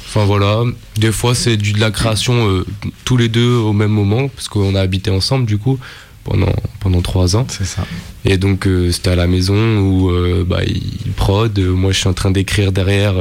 [0.07, 0.63] Enfin voilà.
[0.97, 2.65] Des fois, c'est du- de la création euh,
[3.05, 5.79] tous les deux au même moment parce qu'on a habité ensemble du coup
[6.23, 7.45] pendant, pendant trois ans.
[7.49, 7.85] c'est ça
[8.25, 11.99] Et donc euh, c'était à la maison où euh, bah, il prod, euh, moi je
[11.99, 13.15] suis en train d'écrire derrière.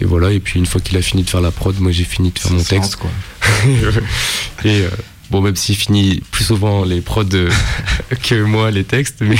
[0.00, 2.04] et voilà, et puis une fois qu'il a fini de faire la prod, moi j'ai
[2.04, 2.96] fini de faire mon texte.
[2.96, 3.10] quoi
[4.64, 4.84] et
[5.30, 7.24] bon, même s'il finit plus souvent les prods
[8.22, 9.36] que moi les textes, mais,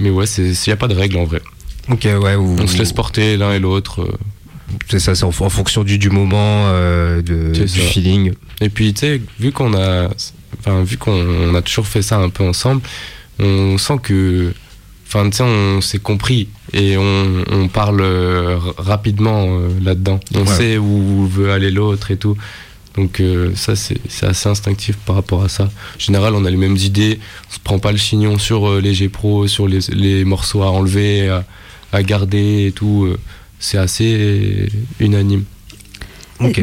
[0.00, 1.42] mais ouais, il n'y a pas de règle en vrai.
[1.88, 2.36] Ok, ouais.
[2.36, 4.06] Ou, On se laisse porter l'un et l'autre.
[4.88, 8.32] C'est ça, c'est en, en fonction du, du moment, de, du feeling.
[8.60, 10.08] Et puis, tu sais, vu qu'on a,
[10.58, 12.82] enfin, vu qu'on on a toujours fait ça un peu ensemble,
[13.38, 14.52] on sent que,
[15.06, 20.20] enfin, tu sais, on s'est compris et on, on parle euh, rapidement euh, là-dedans.
[20.34, 20.46] On Ouais.
[20.46, 22.36] sait où veut aller l'autre et tout.
[22.96, 25.64] Donc euh, ça, c'est assez instinctif par rapport à ça.
[25.64, 27.20] En général, on a les mêmes idées.
[27.48, 30.62] On se prend pas le chignon sur euh, les G Pro, sur les, les morceaux
[30.62, 31.44] à enlever, à,
[31.92, 33.08] à garder et tout.
[33.60, 35.44] C'est assez unanime.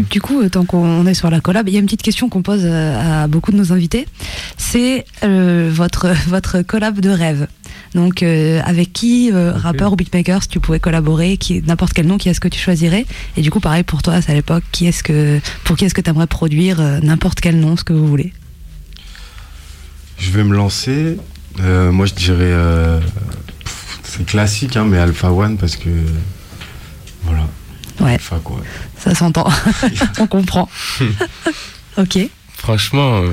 [0.09, 2.29] Du coup, euh, tant qu'on est sur la collab, il y a une petite question
[2.29, 4.07] qu'on pose euh, à beaucoup de nos invités.
[4.57, 7.47] C'est euh, votre, votre collab de rêve.
[7.93, 12.07] Donc, euh, avec qui, euh, rappeur ou beatmaker, si tu pouvais collaborer, qui n'importe quel
[12.07, 13.05] nom, qui est-ce que tu choisirais?
[13.37, 15.93] Et du coup, pareil pour toi, c'est à l'époque, qui est-ce que, pour qui est-ce
[15.93, 18.33] que tu aimerais produire n'importe quel nom, ce que vous voulez?
[20.17, 21.17] Je vais me lancer.
[21.59, 22.53] Moi je dirais
[24.03, 25.89] c'est classique hein, mais Alpha One parce que
[27.23, 27.47] voilà.
[27.99, 28.13] Ouais.
[28.13, 28.61] Alpha quoi
[28.99, 29.47] Ça s'entend.
[30.19, 30.69] On comprend.
[31.97, 32.17] ok.
[32.57, 33.31] Franchement, euh,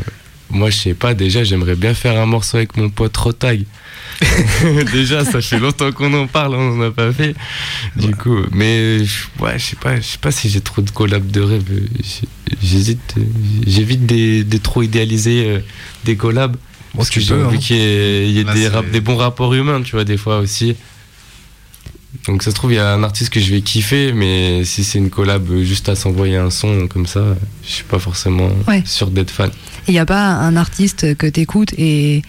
[0.51, 3.65] moi, je sais pas, déjà, j'aimerais bien faire un morceau avec mon pote Rotag.
[4.93, 7.35] déjà, ça fait longtemps qu'on en parle, on n'en a pas fait.
[7.97, 10.91] Du coup, mais je- ouais, je sais pas, je sais pas si j'ai trop de
[10.91, 11.65] collabs de rêve.
[12.63, 13.15] J'hésite,
[13.67, 15.59] j'évite des, des trop idéaliser euh,
[16.05, 16.57] des collabs.
[16.95, 17.61] parce que tu j'ai envie hein.
[17.61, 20.05] qu'il y ait, il y ait Là, des, rap- des bons rapports humains, tu vois,
[20.05, 20.77] des fois aussi.
[22.27, 24.85] Donc ça se trouve, il y a un artiste que je vais kiffer, mais si
[24.85, 28.83] c'est une collab juste à s'envoyer un son comme ça, je suis pas forcément Ouais.
[28.87, 29.51] sûr d'être fan.
[29.89, 32.23] Il n'y a pas un artiste que t'écoutes et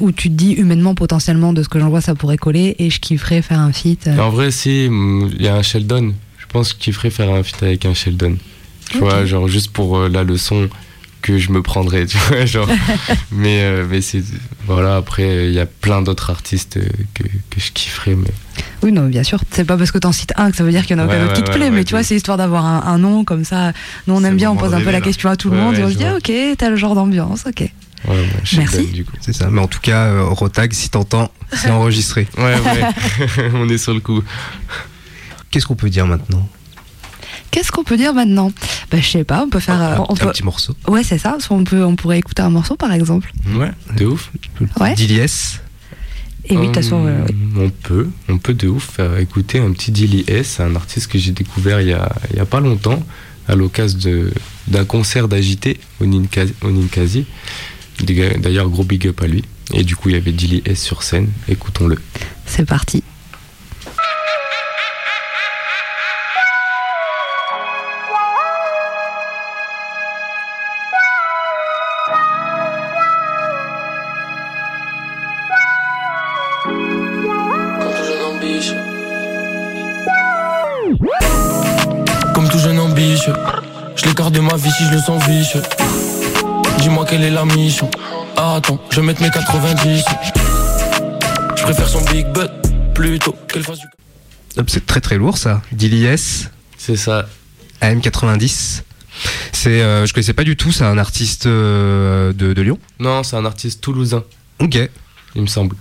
[0.00, 2.90] où tu te dis humainement potentiellement de ce que j'en vois ça pourrait coller et
[2.90, 4.06] je kifferais faire un feat.
[4.08, 4.18] euh.
[4.18, 6.14] En vrai, si, mm, il y a un Sheldon.
[6.38, 8.36] Je pense qu'il ferait faire un feat avec un Sheldon.
[8.90, 10.68] Tu vois, genre juste pour euh, la leçon
[11.22, 12.68] que je me prendrais, tu vois, genre.
[13.32, 14.22] mais euh, mais c'est.
[14.66, 18.28] Voilà, après, il y a plein d'autres artistes euh, que, que je kifferais, mais.
[18.82, 19.40] Oui, non, bien sûr.
[19.50, 21.06] C'est pas parce que t'en cites un que ça veut dire qu'il y en a
[21.06, 22.66] Ouais, aucun autre ouais, qui te ouais, plaît, ouais, mais tu vois, c'est histoire d'avoir
[22.66, 23.72] un, un nom comme ça.
[24.06, 25.00] Nous, on aime bien, on pose un peu la là.
[25.00, 26.76] question à tout le Ouais, monde et ouais, on se dit, ah, ok, t'as le
[26.76, 27.60] genre d'ambiance, ok.
[28.08, 28.86] Ouais, Sheldon, Merci.
[28.88, 29.12] du coup.
[29.20, 29.48] C'est ça.
[29.48, 32.26] Mais en tout cas, euh, Rotag, si t'entends, c'est enregistré.
[32.36, 33.50] Ouais, ouais.
[33.54, 34.22] On est sur le coup.
[35.52, 36.48] Qu'est-ce qu'on peut dire maintenant?
[37.52, 38.50] Qu'est-ce qu'on peut dire maintenant
[38.90, 39.80] Bah, je sais pas, on peut faire.
[39.80, 40.30] euh, un, on un peut...
[40.30, 40.74] petit morceau.
[40.88, 41.36] Ouais, c'est ça.
[41.38, 43.30] Soit on, peut, on pourrait écouter un morceau, par exemple.
[43.54, 44.30] Ouais, de ouf.
[44.80, 44.94] Ouais.
[44.94, 45.20] Dilies.
[46.46, 47.36] Et oui, de toute façon, Hum, euh, oui.
[47.56, 51.16] On peut, on peut de ouf faire écouter un petit Dilly S, un artiste que
[51.18, 53.00] j'ai découvert il y a, il y a pas longtemps,
[53.46, 54.24] à l'occasion
[54.66, 56.54] d'un concert d'agité au Ninkasi.
[56.62, 57.26] au Ninkasi.
[58.40, 59.44] D'ailleurs, gros big up à lui.
[59.74, 61.28] Et du coup, il y avait Dilly S sur scène.
[61.48, 61.98] Écoutons-le.
[62.46, 63.04] c'est parti.
[86.78, 87.90] Dis-moi quelle est la mission.
[88.36, 90.04] Ah, attends, je vais mettre mes 90.
[91.56, 92.50] Je préfère son big butt
[92.94, 93.86] plutôt qu'elle fasse du.
[94.56, 95.60] Hop, C'est très très lourd ça.
[95.72, 96.46] Dilies,
[96.78, 97.26] C'est ça.
[97.80, 98.82] AM90.
[99.52, 102.78] C'est, euh, je connaissais pas du tout, c'est un artiste euh, de, de Lyon.
[103.00, 104.22] Non, c'est un artiste toulousain,
[104.60, 104.78] Ok.
[105.34, 105.74] il me semble.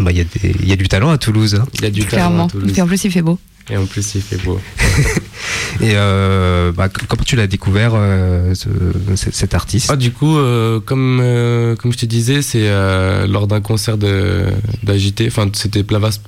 [0.00, 1.54] Bah, il y, a des- il y a du talent à Toulouse.
[1.54, 1.66] hein.
[1.74, 2.46] Il y a du talent Clairement.
[2.46, 2.72] à Toulouse.
[2.76, 3.38] Et en plus, il fait beau.
[3.70, 4.60] Et en plus, il fait beau.
[5.80, 9.88] Et euh, bah, comment tu l'as découvert, euh, ce- cet- artiste?
[9.90, 13.96] Ah, du coup, euh, comme, euh, comme je te disais, c'est euh, lors d'un concert
[13.98, 14.46] de-
[14.82, 15.26] d'agité.
[15.28, 16.18] Enfin, c'était Plavas,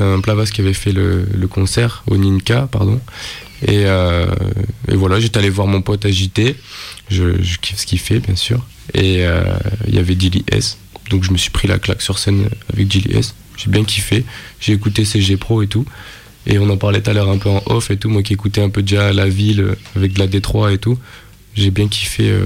[0.00, 3.00] un Plavas qui avait fait le, le concert au Ninka, pardon.
[3.62, 4.26] Et, euh,
[4.88, 6.56] et voilà, j'étais allé voir mon pote agité.
[7.08, 8.64] Je, je kiffe ce qu'il fait, bien sûr.
[8.92, 9.42] Et euh,
[9.88, 10.76] il y avait Dilly S.
[11.10, 13.34] Donc je me suis pris la claque sur scène avec Dilly S.
[13.56, 14.24] J'ai bien kiffé.
[14.60, 15.86] J'ai écouté CG Pro et tout.
[16.46, 18.08] Et on en parlait tout à l'heure un peu en off et tout.
[18.10, 20.98] Moi qui écoutais un peu déjà la ville euh, avec de la Détroit et tout.
[21.54, 22.44] J'ai bien kiffé euh,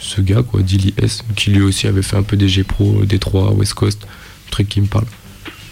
[0.00, 3.04] ce, gars, quoi, Dilly S, qui lui aussi avait fait un peu des G Pro,
[3.04, 4.04] Détroit, West Coast,
[4.50, 5.04] truc qui me parle.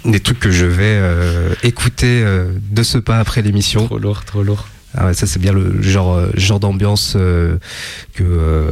[0.05, 3.87] Des trucs que je vais euh, écouter euh, de ce pas après l'émission.
[3.87, 4.69] Trop lourd, trop lourd.
[4.97, 7.57] Ah ouais, ça c'est bien le genre, euh, genre d'ambiance euh,
[8.15, 8.71] que, euh,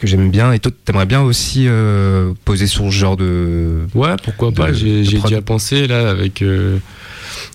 [0.00, 0.50] que j'aime bien.
[0.52, 3.86] Et toi, t'aimerais bien aussi euh, poser sur ce genre de.
[3.94, 6.42] Ouais, pourquoi de- pas, j'ai déjà pensé là avec.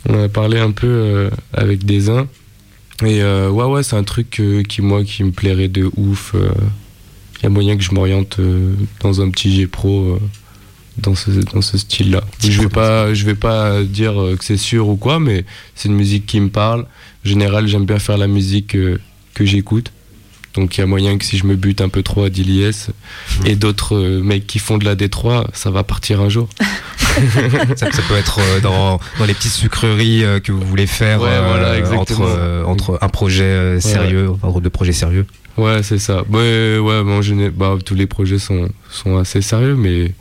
[0.07, 2.27] On a parlé un peu euh, avec des uns.
[3.03, 6.33] Et euh, ouais, ouais, c'est un truc euh, qui, moi, qui me plairait de ouf.
[6.35, 8.39] Il y a moyen que je m'oriente
[9.01, 10.17] dans un petit G Pro
[10.97, 12.23] dans ce, dans ce style-là.
[12.39, 15.45] Je vais pas, je vais pas dire que c'est sûr ou quoi, mais
[15.75, 16.81] c'est une musique qui me parle.
[16.81, 19.91] En général, j'aime bien faire la musique que j'écoute.
[20.55, 22.87] Donc il y a moyen que si je me bute un peu trop à Dilies
[23.45, 26.47] et d'autres euh, mecs qui font de la Détroit, ça va partir un jour.
[27.75, 31.21] ça, ça peut être euh, dans, dans les petites sucreries euh, que vous voulez faire
[31.21, 35.25] Ouais, voilà, entre, entre un projet sérieux, enfin, entre deux projets sérieux.
[35.57, 36.23] Ouais, c'est ça.
[36.29, 40.11] Ouais, ouais, mais en général, bah, tous les projets sont, sont assez sérieux, mais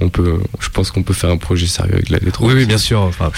[0.00, 2.48] on peut, je pense qu'on peut faire un projet sérieux avec la Détroit.
[2.48, 3.00] Oui, oui, bien sûr.
[3.00, 3.30] Enfin,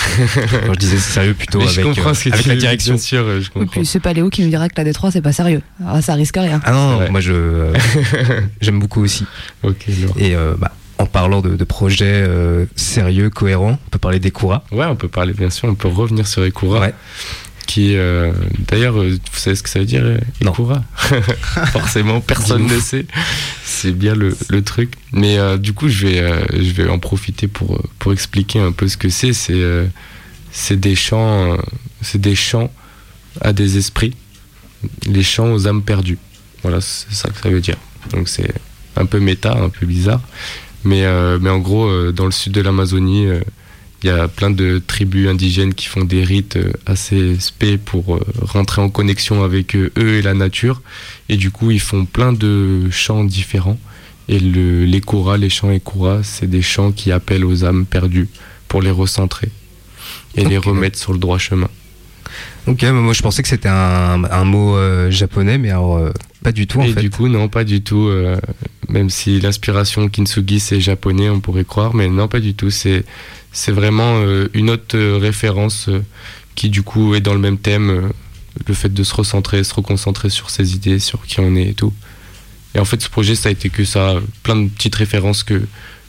[0.67, 2.57] quand je disais sérieux, plutôt Mais avec, je comprends euh, ce que avec tu la
[2.57, 2.95] direction.
[2.95, 3.67] Bien sûr, euh, je Et comprends.
[3.67, 5.63] puis, c'est pas Léo qui me dira que la D3, c'est pas sérieux.
[5.87, 6.61] Alors, ça risque rien.
[6.65, 7.73] Ah non, moi je euh,
[8.61, 9.27] j'aime beaucoup aussi.
[10.19, 14.65] Et euh, bah, en parlant de, de projets euh, sérieux, cohérents, on peut parler d'Ekura?
[14.73, 16.81] Ouais, on peut parler, bien sûr, on peut revenir sur Ekura.
[16.81, 16.95] Ouais.
[17.67, 18.33] Qui, euh,
[18.69, 20.53] d'ailleurs, euh, vous savez ce que ça veut dire, euh, Non.
[20.53, 20.85] Ekura
[21.73, 23.07] Forcément, personne ne sait.
[23.65, 24.93] C'est bien le, le truc.
[25.13, 28.71] Mais euh, du coup, je vais, euh, je vais en profiter pour, pour expliquer un
[28.73, 29.33] peu ce que c'est.
[29.33, 29.63] C'est
[30.53, 31.59] c'est des chants,
[32.01, 32.73] c'est des chants
[33.43, 34.15] à des esprits,
[35.07, 36.19] les chants aux âmes perdues.
[36.63, 37.77] Voilà, c'est ça que ça veut dire.
[38.13, 38.55] Donc c'est
[38.97, 40.23] un peu méta, un peu bizarre.
[40.85, 41.05] Mais,
[41.41, 43.27] mais en gros, dans le sud de l'Amazonie,
[44.07, 48.15] il y a plein de tribus indigènes qui font des rites euh, assez spé pour
[48.15, 50.81] euh, rentrer en connexion avec euh, eux et la nature.
[51.29, 53.79] Et du coup, ils font plein de chants différents
[54.29, 57.85] Et le, les kouras, les chants et kouras, c'est des chants qui appellent aux âmes
[57.85, 58.29] perdues
[58.69, 59.51] pour les recentrer
[60.37, 61.69] et les remettre sur le droit chemin.
[62.67, 66.11] Ok, mais moi je pensais que c'était un, un mot euh, japonais, mais alors euh,
[66.43, 67.01] pas du tout en et fait.
[67.01, 68.09] du coup, non, pas du tout.
[68.09, 68.37] euh,
[68.89, 72.71] même si l'inspiration Kintsugi c'est japonais, on pourrait croire, mais non, pas du tout.
[72.71, 73.05] C'est
[73.57, 76.03] c'est vraiment euh, une autre euh, référence euh,
[76.55, 78.13] qui du coup est dans le même thème,
[78.67, 81.75] le fait de se recentrer, se reconcentrer sur ses idées, sur qui on est et
[81.75, 81.93] tout.
[82.75, 85.63] Et en fait, ce projet, ça a été que ça, plein de petites références que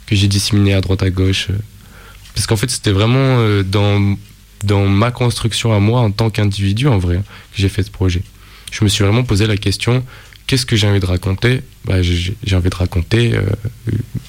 [0.06, 1.48] que j'ai disséminées à droite à gauche.
[2.34, 4.18] Parce qu'en fait, c'était vraiment dans
[4.64, 7.22] dans ma construction à moi en tant qu'individu en vrai que
[7.56, 8.24] j'ai fait ce projet.
[8.72, 10.04] Je me suis vraiment posé la question
[10.48, 11.62] qu'est-ce que j'ai envie de raconter?
[11.86, 13.34] Bah, j'ai envie de raconter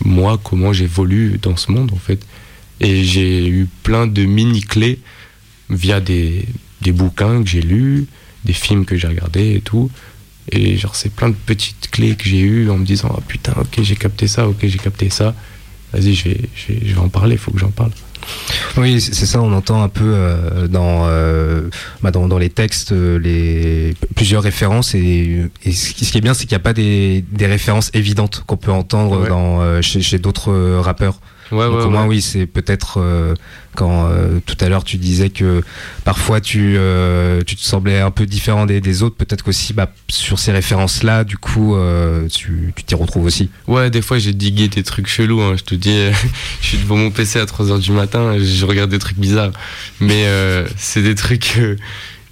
[0.05, 2.25] moi comment j'évolue dans ce monde en fait.
[2.81, 5.01] Et j'ai eu plein de mini clés
[5.71, 6.45] via des,
[6.83, 8.07] des bouquins que j'ai lus,
[8.45, 9.91] des films que j'ai regardés et tout.
[10.51, 13.53] Et genre c'est plein de petites clés que j'ai eues en me disant ah putain
[13.61, 15.35] ok j'ai capté ça, ok j'ai capté ça.
[15.93, 17.91] Vas-y je vais, je vais, je vais en parler, il faut que j'en parle.
[18.77, 21.69] Oui, c'est ça, on entend un peu euh, dans, euh,
[22.03, 26.35] bah, dans, dans les textes euh, les, plusieurs références et, et ce qui est bien,
[26.35, 29.29] c'est qu'il n'y a pas des, des références évidentes qu'on peut entendre Ouais.
[29.29, 31.21] dans, euh, chez, chez d'autres rappeurs.
[31.53, 32.09] Ouais, Donc ouais, au moins, ouais.
[32.17, 33.35] oui, c'est peut-être euh,
[33.75, 35.63] quand euh, tout à l'heure tu disais que
[36.05, 39.91] parfois tu, euh, tu te semblais un peu différent des, des autres, peut-être qu'aussi bah,
[40.09, 41.77] sur ces références-là, du coup,
[42.31, 43.51] tu t'y retrouves aussi.
[43.67, 45.99] Ouais, des fois j'ai digué des trucs chelous, hein, je te dis,
[46.61, 49.53] je suis devant mon PC à 3h du matin, je regarde des trucs bizarres.
[50.01, 50.27] Mais
[50.77, 51.59] c'est des trucs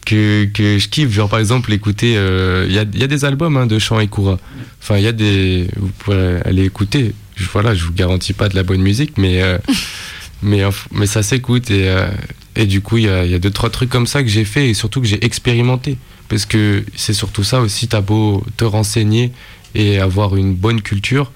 [0.07, 3.25] que, que je kiffe, genre par exemple écouter, euh, il y, a, y a des
[3.27, 4.39] albums hein, de chants et Kura.
[4.81, 5.69] Enfin, il y a des...
[5.77, 9.43] Vous pourrez aller écouter, je, voilà, je vous garantis pas de la bonne musique, mais,
[9.43, 9.59] euh,
[10.43, 11.71] mais, mais ça s'écoute.
[11.71, 12.09] Et, euh,
[12.57, 14.45] et du coup, il y a, y a deux, trois trucs comme ça que j'ai
[14.45, 15.99] fait et surtout que j'ai expérimenté.
[16.29, 19.31] Parce que c'est surtout ça aussi, t'as beau te renseigner
[19.75, 21.31] et avoir une bonne culture.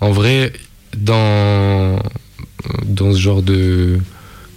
[0.00, 0.52] En vrai,
[0.96, 1.98] dans,
[2.86, 3.98] dans ce genre de,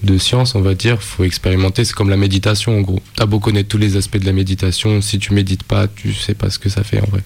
[0.04, 1.84] de science, on va dire, faut expérimenter.
[1.84, 3.02] C'est comme la méditation, en gros.
[3.16, 6.34] T'as beau connaître tous les aspects de la méditation, si tu médites pas, tu sais
[6.34, 7.24] pas ce que ça fait en vrai.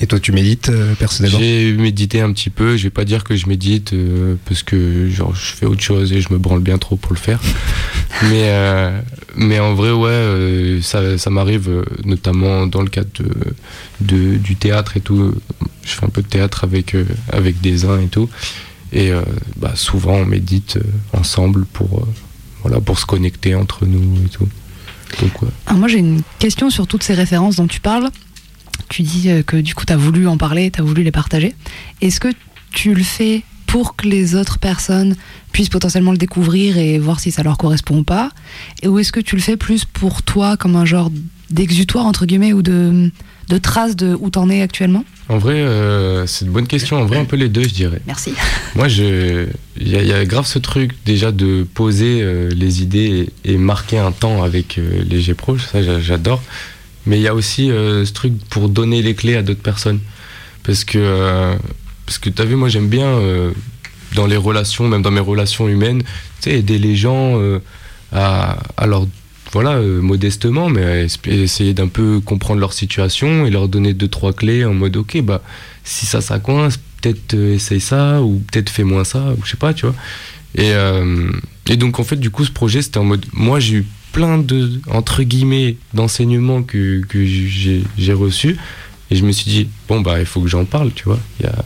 [0.00, 1.38] Et toi, tu médites euh, personnellement?
[1.40, 5.08] J'ai médité un petit peu, je vais pas dire que je médite euh, parce que
[5.10, 7.40] genre je fais autre chose et je me branle bien trop pour le faire.
[8.22, 9.00] mais, euh,
[9.34, 13.26] mais en vrai, ouais, euh, ça, ça m'arrive notamment dans le cadre de,
[14.00, 15.34] de- du théâtre et tout.
[15.82, 18.28] Je fais un peu de théâtre avec, euh, avec des uns et tout.
[18.92, 19.20] Et euh,
[19.56, 22.06] bah, souvent on médite euh, ensemble pour, euh,
[22.62, 24.48] voilà, pour se connecter entre nous et tout.
[25.20, 25.48] Donc, ouais.
[25.66, 28.10] Alors moi j'ai une question sur toutes ces références dont tu parles.
[28.88, 31.10] Tu dis euh, que du coup tu as voulu en parler, tu as voulu les
[31.12, 31.54] partager.
[32.00, 32.28] Est-ce que
[32.72, 35.14] tu le fais pour que les autres personnes
[35.52, 38.30] puissent potentiellement le découvrir et voir si ça leur correspond ou pas?
[38.82, 41.10] Et Ou est-ce que tu le fais plus pour toi comme un genre
[41.50, 43.10] d'exutoire entre guillemets ou de,
[43.48, 45.04] de trace de où t'en es actuellement?
[45.30, 46.96] En vrai, euh, c'est une bonne question.
[46.96, 48.00] En vrai, un peu les deux, je dirais.
[48.06, 48.32] Merci.
[48.74, 49.46] Moi, je,
[49.78, 53.28] il y, a- il y a grave ce truc déjà de poser euh, les idées
[53.44, 55.66] et, et marquer un temps avec euh, les G proches.
[55.66, 56.42] Ça, j'a- j'adore.
[57.06, 60.00] Mais il y a aussi euh, ce truc pour donner les clés à d'autres personnes.
[60.62, 61.56] Parce que, euh,
[62.20, 63.52] que tu as vu, moi, j'aime bien euh,
[64.14, 66.02] dans les relations, même dans mes relations humaines,
[66.46, 67.38] aider les gens
[68.10, 69.06] à, à leur
[69.52, 74.64] voilà, modestement, mais essayer d'un peu comprendre leur situation et leur donner deux, trois clés
[74.64, 75.42] en mode, ok, bah,
[75.84, 79.56] si ça, ça coince, peut-être essaye ça, ou peut-être fais moins ça, ou je sais
[79.58, 79.94] pas, tu vois.
[80.54, 80.72] Et,
[81.68, 83.86] et donc, en fait, du coup, ce projet, c'était en mode, moi, j'ai eu
[84.18, 88.56] plein de, entre guillemets, d'enseignements que, que j'ai reçus,
[89.12, 91.20] et je me suis dit, bon, bah, il faut que j'en parle, tu vois.
[91.44, 91.64] A...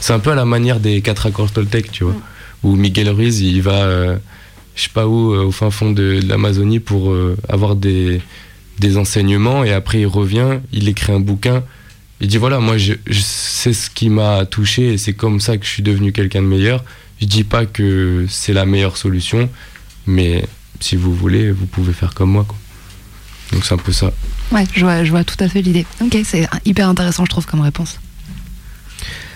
[0.00, 2.16] C'est un peu à la manière des quatre accords Toltec, tu vois,
[2.62, 4.16] où Miguel Ruiz, il va, euh,
[4.74, 8.22] je sais pas où, euh, au fin fond de, de l'Amazonie pour euh, avoir des,
[8.78, 11.62] des enseignements, et après il revient, il écrit un bouquin,
[12.22, 15.58] il dit voilà, moi je, je- c'est ce qui m'a touché, et c'est comme ça
[15.58, 16.82] que je suis devenu quelqu'un de meilleur.
[17.20, 19.50] Je dis pas que c'est la meilleure solution,
[20.06, 20.44] mais
[20.82, 22.44] si vous voulez, vous pouvez faire comme moi.
[22.46, 22.56] Quoi.
[23.52, 24.12] Donc c'est un peu ça.
[24.50, 25.86] Ouais, je vois, je vois tout à fait l'idée.
[26.02, 27.98] Ok, c'est hyper intéressant je trouve comme réponse.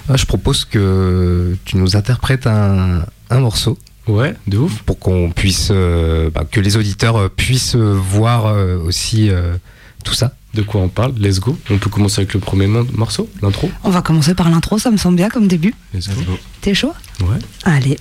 [0.09, 3.79] Ah, je propose que tu nous interprètes un, un morceau.
[4.07, 4.83] Ouais, de ouf.
[4.83, 9.57] Pour qu'on puisse, euh, bah, que les auditeurs euh, puissent voir euh, aussi euh,
[10.05, 10.33] tout ça.
[10.55, 11.13] De quoi on parle?
[11.19, 11.59] Let's go.
[11.71, 14.91] On peut commencer avec le premier mo- morceau, l'intro On va commencer par l'intro, ça
[14.93, 15.75] me semble bien comme début.
[15.93, 16.39] Let's go.
[16.61, 16.95] T'es chaud?
[17.21, 17.39] Ouais.
[17.65, 17.99] Allez.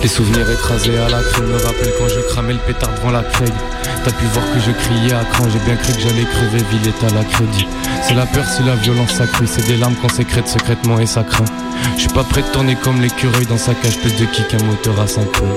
[0.00, 3.22] Les souvenirs écrasés à la crème me rappellent quand je cramais le pétard devant la
[3.22, 3.52] Craig.
[4.04, 6.88] T'as pu voir que je criais à cran, j'ai bien cru que j'allais crever, ville
[6.88, 7.66] est à la crédit.
[8.02, 11.24] C'est la peur, c'est la violence sacrée, c'est des larmes qu'on sécrète secrètement et ça
[11.24, 11.44] craint.
[11.96, 14.64] Je suis pas prêt de tourner comme l'écureuil dans sa cage, plus de kick un
[14.64, 15.56] moteur à 5 plombs.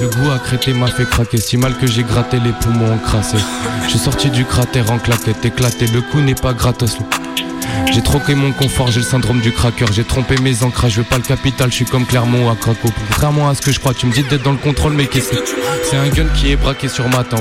[0.00, 3.36] Le goût créter m'a fait craquer, si mal que j'ai gratté les poumons encrassés.
[3.84, 6.98] Je suis sorti du cratère en claquette, éclaté, le coup n'est pas gratos.
[7.96, 11.06] J'ai troqué mon confort, j'ai le syndrome du cracker, j'ai trompé mes ancrages, je veux
[11.06, 12.90] pas le capital, je suis comme Clermont à Craco.
[13.08, 15.30] Contrairement à ce que je crois, tu me dis d'être dans le contrôle, mais qu'est-ce
[15.30, 15.36] que
[15.82, 17.40] c'est un gun qui est braqué sur ma tempe.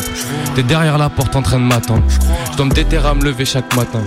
[0.55, 2.03] T'es derrière la porte en train de m'attendre.
[2.53, 4.01] Je dois me déterrer à me lever chaque matin.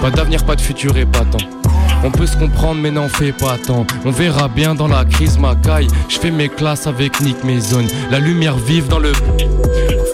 [0.00, 1.57] Pas d'avenir, pas de futur et pas tant.
[2.04, 3.86] On peut se comprendre mais n'en fais pas tant.
[4.04, 5.88] On verra bien dans la crise ma caille.
[6.08, 7.84] Je fais mes classes avec Nick Maison.
[8.10, 9.12] La lumière vive dans le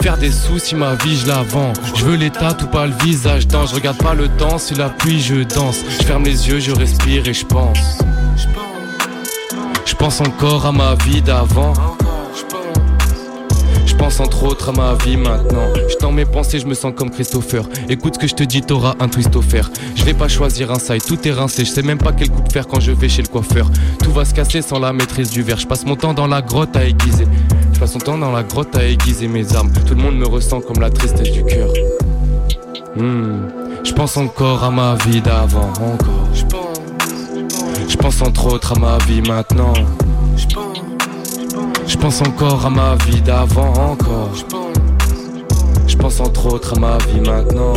[0.03, 1.73] Faire des sous si ma vie je la vends.
[1.97, 4.89] Je veux l'état ou pas le visage dans Je regarde pas le temps si la
[4.89, 5.81] pluie je danse.
[5.99, 7.99] Je ferme les yeux je respire et je pense.
[9.87, 11.73] Je pense encore à ma vie d'avant
[14.05, 15.67] pense entre autres à ma vie maintenant.
[15.89, 17.67] Je dans mes pensées, je me sens comme Christopher.
[17.89, 19.71] Écoute ce que je te dis, t'auras un twist offert.
[19.95, 21.65] Je vais pas choisir un side, tout est rincé.
[21.65, 23.71] Je sais même pas quel coup de faire quand je vais chez le coiffeur.
[24.03, 25.57] Tout va se casser sans la maîtrise du verre.
[25.57, 27.25] Je passe mon temps dans la grotte à aiguiser.
[27.73, 29.73] Je passe mon temps dans la grotte à aiguiser mes armes.
[29.87, 31.71] Tout le monde me ressent comme la tristesse du cœur.
[32.97, 33.49] Hmm.
[33.85, 36.29] Je pense encore à ma vie d'avant, encore.
[37.89, 39.73] Je pense entre autres à ma vie maintenant.
[40.37, 40.74] Je
[42.05, 44.29] encore à ma vie d'avant encore.
[45.87, 47.73] Je pense entre autres à ma vie maintenant.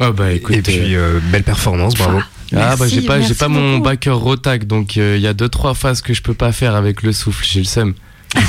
[0.00, 0.56] Ah bah écoute.
[0.56, 2.20] Et puis euh, belle performance, bravo.
[2.56, 5.74] Ah bah j'ai pas, j'ai pas mon backer rotac donc il y a deux trois
[5.74, 7.94] phases que je peux pas faire avec le souffle, j'ai le seum.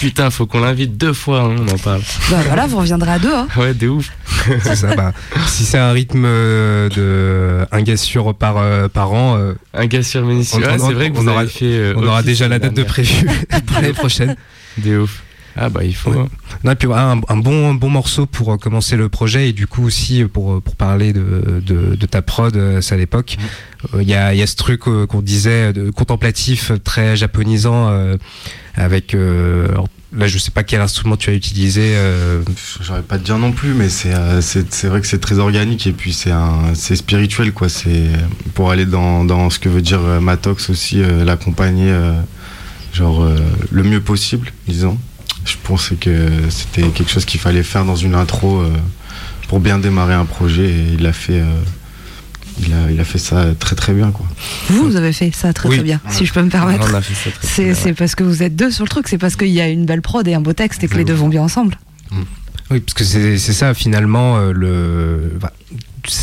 [0.00, 2.02] Putain, faut qu'on l'invite deux fois, hein, on en parle.
[2.30, 3.32] Bah voilà, vous reviendrez à deux.
[3.34, 3.48] Hein.
[3.56, 4.10] Ouais, de ouf.
[4.62, 5.12] C'est ça, bah,
[5.46, 9.86] si c'est un rythme euh, de un gars sûr par, euh, par an, euh, Un
[9.86, 10.58] gars sur Ménissier.
[10.62, 11.64] On- Ouais, on- c'est vrai que on vous aura- fait.
[11.64, 13.26] euh, on aura déjà la date de prévue
[13.66, 14.36] pour l'année prochaine.
[14.78, 15.22] Des ouf.
[15.56, 16.10] Ah bah il faut.
[16.12, 16.18] Ouais.
[16.20, 16.28] hein.
[16.64, 19.52] Non, et puis un, un bon, un bon morceau pour euh, commencer le projet et
[19.52, 23.36] du coup aussi euh, pour, euh, pour parler de, de, de ta prod, à l'époque.
[23.94, 27.16] Euh, Il y, a, il y a ce truc euh, qu'on disait de contemplatif, très
[27.16, 28.16] japonisant, euh,
[28.74, 29.14] avec.
[29.14, 31.92] euh, alors, là, je sais pas quel instrument tu as utilisé.
[31.96, 32.42] euh,
[32.80, 35.38] J'aurais pas te dire non plus, mais c'est euh, c'est c'est vrai que c'est très
[35.38, 37.68] organique et puis c'est un c'est spirituel quoi.
[37.68, 38.08] C'est
[38.54, 42.12] pour aller dans, dans ce que veut dire euh, Matox aussi, euh, l'accompagner euh,
[42.92, 43.36] genre euh,
[43.70, 44.98] le mieux possible, disons.
[45.44, 48.70] Je pensais que c'était quelque chose qu'il fallait faire dans une intro euh,
[49.48, 51.44] pour bien démarrer un projet et il a fait euh,
[52.62, 54.26] il a, il a fait ça très très bien quoi.
[54.68, 55.76] Vous, vous avez fait ça très Oui.
[55.76, 56.86] très bien, si je peux me permettre.
[56.90, 58.90] On a fait ça très C'est bien, c'est parce que vous êtes deux sur le
[58.90, 60.96] truc, c'est parce qu'il y a une belle prod et un beau texte et que
[60.96, 61.78] les deux vont bien ensemble.
[62.70, 65.32] Oui, parce que c'est ça finalement euh, le.
[65.40, 65.52] bah,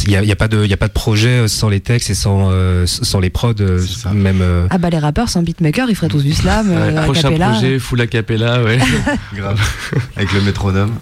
[0.07, 2.13] Il n'y a, pas de- il y a pas de projet sans les textes et
[2.15, 4.11] sans, euh, sans les prods, euh, C'est ça.
[4.13, 4.39] même.
[4.41, 7.23] euh, Ah bah les rappeurs sans beatmaker, ils feraient tous du slam, Ouais, euh, prochain
[7.29, 7.49] cappella.
[7.51, 8.79] projet, full a cappella, ouais.
[9.35, 9.59] Grave.
[10.15, 10.95] Avec le métronome.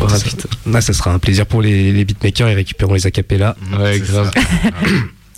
[0.00, 0.18] Oh, ça,
[0.66, 3.56] là, ça sera un plaisir pour les, les beatmakers, ils récupéreront les acapellas.
[3.78, 4.30] Ouais, grave.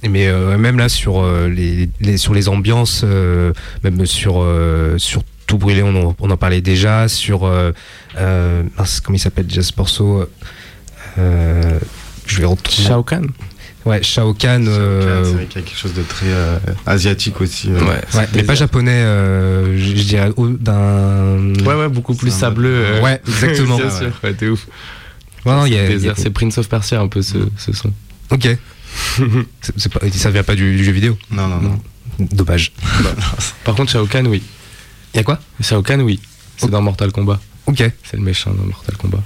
[0.09, 4.99] Mais euh, même là sur euh, les, les- sur les ambiances, euh, même sur euh,
[4.99, 5.22] sur
[5.55, 7.07] tout brûlé, on en, on en parlait déjà.
[7.09, 7.72] Sur euh,
[8.18, 8.62] euh,
[9.05, 10.26] comment il s'appelle déjà ce morceau
[11.18, 11.78] euh,
[12.26, 12.88] Je vais retrouver.
[12.88, 13.28] Shao Kahn.
[13.84, 14.66] Ouais, Shao Kahn.
[14.66, 17.70] euh, C'est vrai qu'il y a quelque chose de très euh, asiatique aussi.
[17.70, 17.80] euh.
[17.84, 18.90] Ouais, mais pas japonais.
[19.05, 21.55] euh, je, je dirais d'un.
[21.64, 22.74] Ouais, ouais, beaucoup plus sableux.
[22.74, 23.00] euh.
[23.02, 23.76] Ouais, exactement.
[23.78, 23.98] Bien ouais.
[23.98, 24.66] sûr, ouais, t'es ouf.
[25.46, 27.09] Ouais, non, il y a- C'est il y a- plaisir, C'est Prince of Persia un
[27.09, 27.50] peu ce, Mm.
[27.59, 27.92] ce son.
[28.30, 28.48] Ok.
[29.61, 31.18] C'est- c'est pas, ça vient pas du, du jeu vidéo.
[31.30, 31.80] Non, non, non.
[32.32, 32.72] Dommage.
[33.64, 34.42] Par contre, Shao Kahn, oui.
[35.14, 35.38] Il y a quoi?
[35.60, 36.20] Shao Kahn, oui.
[36.56, 37.40] C'est dans Mortal Kombat.
[37.66, 37.80] Ok.
[37.80, 39.22] Et C'est le méchant dans Mortal Kombat.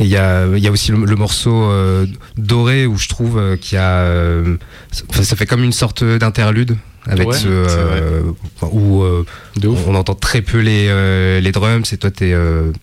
[0.00, 2.06] il y a, y a aussi le, le morceau euh,
[2.36, 4.00] doré où je trouve euh, qu'il y a.
[4.00, 4.56] euh,
[4.92, 8.22] ça, ça fait comme une sorte d'interlude avec Ouais, ce.
[8.70, 9.02] où
[9.56, 9.78] De ouf.
[9.86, 12.34] on entend très peu les, les drums et toi t'es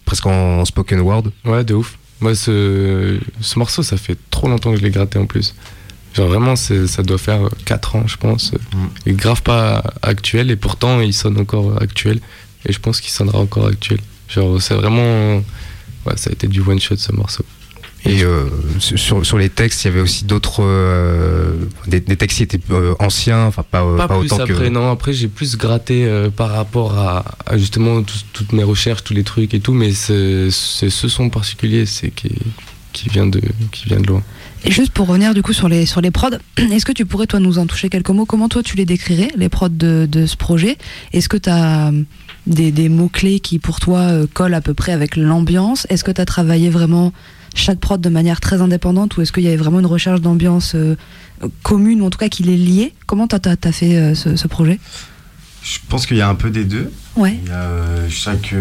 [0.06, 1.24] presque en, en spoken word.
[1.46, 1.98] Ouais, de ouf.
[2.22, 5.54] Moi, ce, ce morceau, ça fait trop longtemps que je l'ai gratté en plus.
[6.16, 8.52] Genre vraiment, ça doit faire 4 ans, je pense.
[9.06, 12.20] Il est grave pas actuel et pourtant, il sonne encore actuel.
[12.66, 14.00] Et je pense qu'il sonnera encore actuel.
[14.30, 15.36] Genre, c'est vraiment.
[16.06, 17.44] Ouais, ça a été du one shot ce morceau.
[18.08, 18.46] Et euh,
[18.80, 20.62] sur, sur les textes, il y avait aussi d'autres.
[20.64, 21.54] euh,
[21.88, 24.70] des, des textes qui étaient euh, anciens, enfin pas, Pas, pas plus autant après, que.
[24.70, 24.92] non.
[24.92, 29.24] Après, j'ai plus gratté par rapport à, à justement tout- toutes mes recherches, tous les
[29.24, 29.74] trucs et tout.
[29.74, 32.30] Mais c'est c'est ce son particulier, c'est qui,
[32.94, 33.42] qui vient de,
[33.72, 34.24] qui vient de loin.
[34.68, 37.28] Et juste pour revenir du coup sur les, sur les prods, est-ce que tu pourrais
[37.28, 38.26] toi nous en toucher quelques mots?
[38.26, 40.78] Comment toi tu les décrirais, les prods de, de ce projet?
[41.14, 41.92] Est-ce que tu as
[42.48, 45.86] des, des mots-clés qui pour toi euh, collent à peu près avec l'ambiance?
[45.90, 47.14] Est-ce que tu as travaillé vraiment
[47.54, 50.74] chaque prod de manière très indépendante ou est-ce qu'il y avait vraiment une recherche d'ambiance
[50.76, 50.96] euh,
[51.64, 52.94] commune ou en tout cas qui les liait?
[53.06, 54.80] Comment tu as, fait euh, ce, ce projet?
[55.62, 56.92] Je pense qu'il y a un peu des deux.
[57.16, 57.38] Ouais.
[57.44, 58.54] Il y a, chaque,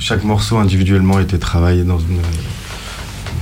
[0.00, 2.18] chaque morceau individuellement été travaillé dans une.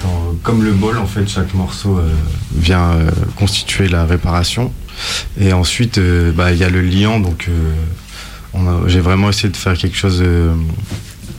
[0.03, 2.09] dans- comme le bol, en fait, chaque morceau euh,
[2.55, 4.73] vient euh, constituer la réparation.
[5.39, 7.49] Et ensuite, euh, bah, il y a le liant, donc
[8.87, 10.23] j'ai vraiment essayé de faire quelque chose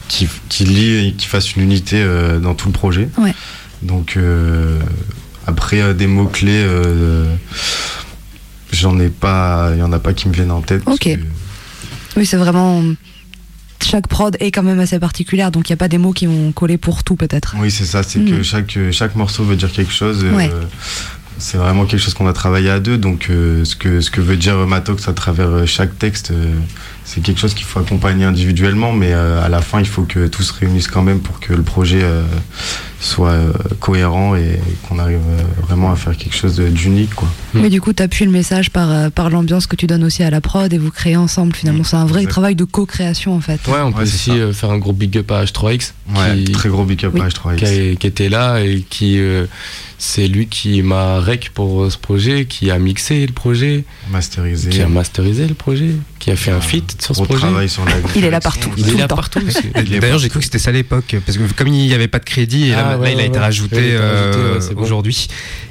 [0.07, 2.03] qui, qui lie et qui fasse une unité
[2.41, 3.07] dans tout le projet.
[3.17, 3.33] Ouais.
[3.83, 4.17] Donc,
[5.45, 6.65] après, des mots-clés,
[8.71, 10.81] j'en ai pas, il y en a pas qui me viennent en tête.
[10.87, 10.99] Ok.
[11.03, 11.19] que-
[12.17, 12.81] Oui, c'est vraiment.
[13.93, 16.25] Chaque prod est quand même assez particulière, donc il n'y a pas des mots qui
[16.25, 17.55] vont coller pour tout peut-être.
[17.59, 18.25] Oui, c'est ça, c'est Mm.
[18.31, 20.23] que chaque, chaque morceau veut dire quelque chose.
[20.23, 20.49] euh, Ouais.
[21.37, 22.97] c'est vraiment quelque chose qu'on a travaillé à deux.
[22.97, 26.55] Donc, euh, ce, que, ce que veut dire Matox à travers euh, chaque texte, euh,
[27.05, 30.27] c'est quelque chose qu'il faut accompagner individuellement, mais euh, à la fin, il faut que
[30.27, 32.23] tout se réunisse quand même pour que le projet euh,
[32.99, 33.51] soit euh,
[33.81, 37.13] cohérent et qu'on arrive euh, vraiment à faire quelque chose d'unique.
[37.13, 37.27] quoi.
[37.53, 40.29] Mais du coup, tu appuies le message par, par l'ambiance que tu donnes aussi à
[40.29, 41.83] la prod et vous créez ensemble finalement.
[41.83, 43.59] C'est un vrai travail de co-création en fait.
[43.67, 44.53] Ouais, on peut Ouais, aussi ça.
[44.53, 45.91] faire un gros big up à H3X.
[46.15, 47.21] Ouais, qui, très gros big up Oui.
[47.21, 47.55] à H3X.
[47.57, 49.45] qui, a- qui était là et qui euh,
[49.97, 54.69] c'est lui qui m'a rec pour ce projet, qui a mixé le projet, Masterisé.
[54.69, 55.91] qui a masterisé le projet,
[56.23, 57.41] qui a fait un feat sur ce projet.
[57.41, 58.69] travail sur la Il est là partout.
[58.77, 59.15] Il tout est le là temps.
[59.17, 59.41] partout.
[59.99, 62.19] D'ailleurs, j'ai cru que c'était ça à l'époque, parce que comme il n'y avait pas
[62.19, 63.43] de crédit, et là, Ah, là, ouais, il a ouais, été ouais.
[63.43, 64.37] rajouté Il a été rajouté,
[64.71, 64.81] euh, bon.
[64.83, 65.27] aujourd'hui.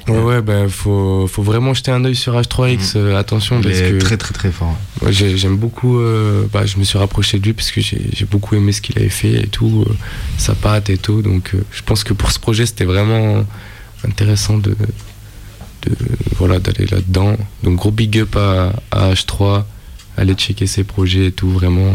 [0.07, 2.93] Ouais, ouais, ben faut, faut vraiment jeter un œil sur H3X.
[2.97, 4.77] euh, attention, Il parce est que très très très fort.
[5.09, 5.97] J'aime beaucoup.
[5.99, 8.97] euh, bah, je me suis rapproché de lui parce que j'ai beaucoup aimé ce qu'il
[8.99, 9.93] avait fait et tout, euh,
[10.37, 11.23] sa patte et tout.
[11.23, 13.43] Donc, euh, je pense que pour ce projet, c'était vraiment
[14.07, 14.71] intéressant de,
[15.83, 15.95] de
[16.37, 17.37] voilà d'aller là-dedans.
[17.63, 19.63] Donc, gros big up à, à H3,
[20.17, 21.93] aller checker ses projets et tout, vraiment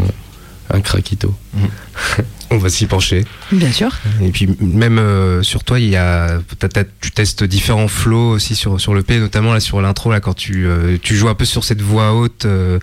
[0.71, 1.33] un craquito.
[2.51, 3.25] On va s'y pencher.
[3.51, 3.91] Bien sûr.
[4.23, 8.31] Et puis même euh, sur toi, il y a, t'as- t'as- tu testes différents flows
[8.31, 11.29] aussi sur, sur le P, notamment là sur l'intro, là quand tu, euh, tu joues
[11.29, 12.45] un peu sur cette voix haute.
[12.45, 12.79] euh,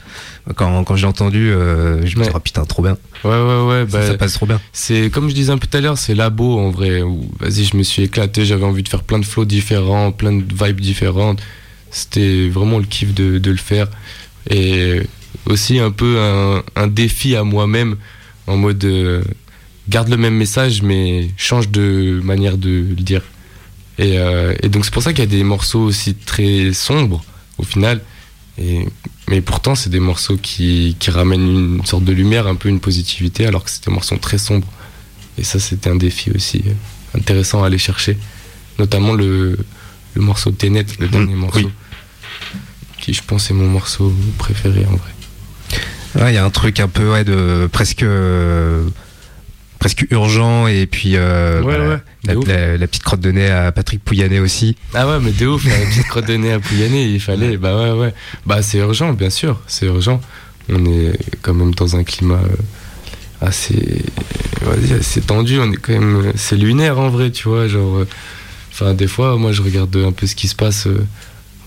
[0.55, 2.31] quand quand j'ai entendu, euh, je me suis dit.
[2.33, 2.97] Ah, putain, trop bien.
[3.25, 3.87] Ouais, ouais, ouais.
[3.89, 4.61] Ça, bah, ça passe trop bien.
[4.73, 7.03] C'est comme je disais un peu tout à l'heure, c'est labo en vrai.
[7.41, 10.45] Vas-y, je me suis éclaté, j'avais envie de faire plein de flows différents, plein de
[10.65, 11.41] vibes différentes.
[11.91, 13.89] C'était vraiment le kiff de, de le faire.
[14.49, 15.03] Et
[15.47, 17.97] aussi un peu un, un défi à moi-même
[18.47, 19.23] en mode euh,
[19.89, 23.23] garde le même message mais change de manière de le dire.
[23.99, 27.25] Et, euh, et donc c'est pour ça qu'il y a des morceaux aussi très sombres
[27.59, 28.01] au final.
[28.59, 28.87] Et,
[29.29, 32.81] mais pourtant, c'est des morceaux qui, qui ramènent une sorte de lumière, un peu une
[32.81, 34.69] positivité, alors que c'est des morceaux très sombres.
[35.37, 38.17] Et ça, c'était un défi aussi euh, intéressant à aller chercher.
[38.79, 39.59] Notamment le,
[40.15, 41.59] le morceau Tenet, le dernier morceau.
[41.59, 41.69] oui.
[43.01, 45.11] Qui, je pense, est mon morceau préféré en vrai.
[46.17, 48.85] Ouais, il y a un truc un peu ouais, de presque euh,
[49.79, 51.79] presque urgent et puis euh, Ouais,
[52.25, 54.77] bah, ouais, la, petite crotte de nez à Patrick Pouyanné aussi.
[54.95, 57.57] Ah ouais, mais de ouf, la petite crotte de nez à Pouyanné, il fallait.
[57.57, 58.15] Bah ouais, ouais.
[58.47, 60.21] Bah c'est urgent, bien sûr, c'est urgent.
[60.69, 64.03] On est quand même dans un climat euh, assez,
[64.99, 65.59] assez tendu.
[65.61, 67.69] On est quand même, c'est lunaire en vrai, tu vois.
[67.69, 68.09] Genre, euh,
[68.73, 71.07] enfin, des fois, moi, je regarde un peu ce qui se passe euh,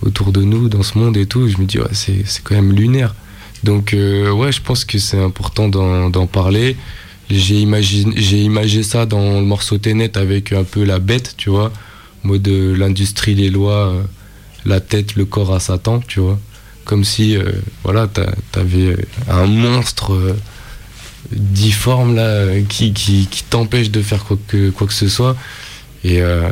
[0.01, 1.47] autour de nous, dans ce monde et tout.
[1.47, 3.15] et je me dis, ouais, c'est, c'est quand même lunaire.
[3.63, 6.75] Donc, euh, ouais, je pense que c'est important d'en, parler.
[7.29, 11.71] J'ai imaginé, ça dans le morceau Ténet avec un peu la bête, tu vois.
[12.23, 14.01] Mode euh, l'industrie, les lois, euh,
[14.65, 16.39] la tête, le corps à Satan, tu vois.
[16.85, 17.43] Comme si, euh,
[17.83, 18.95] voilà, t'a- t'avais
[19.29, 20.33] un monstre euh,
[21.31, 22.93] difforme là, euh, qui,
[23.49, 25.35] t'empêche de faire quoi que, quoi que ce soit.
[26.03, 26.49] Et, euh,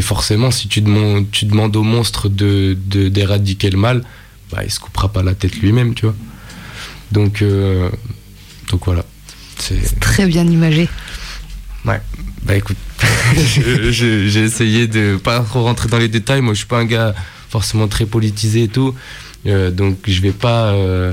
[0.00, 4.02] forcément, si tu demandes, au monstre de, de- d'éradiquer le mal,
[4.50, 6.14] bah, il se coupera pas la tête lui-même, tu vois.
[7.12, 7.90] Donc, euh,
[8.70, 9.04] donc voilà.
[9.58, 10.00] C'est...
[10.00, 10.88] Très bien imagé.
[11.84, 12.00] Ouais,
[12.44, 12.76] bah écoute,
[13.90, 16.40] j'ai essayé de pas trop rentrer dans les détails.
[16.40, 17.14] Moi, je suis pas un gars
[17.50, 18.94] forcément très politisé et tout,
[19.46, 21.12] Euh, donc je vais pas euh,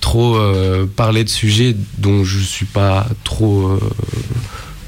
[0.00, 3.78] trop euh, parler de sujets dont je suis pas trop,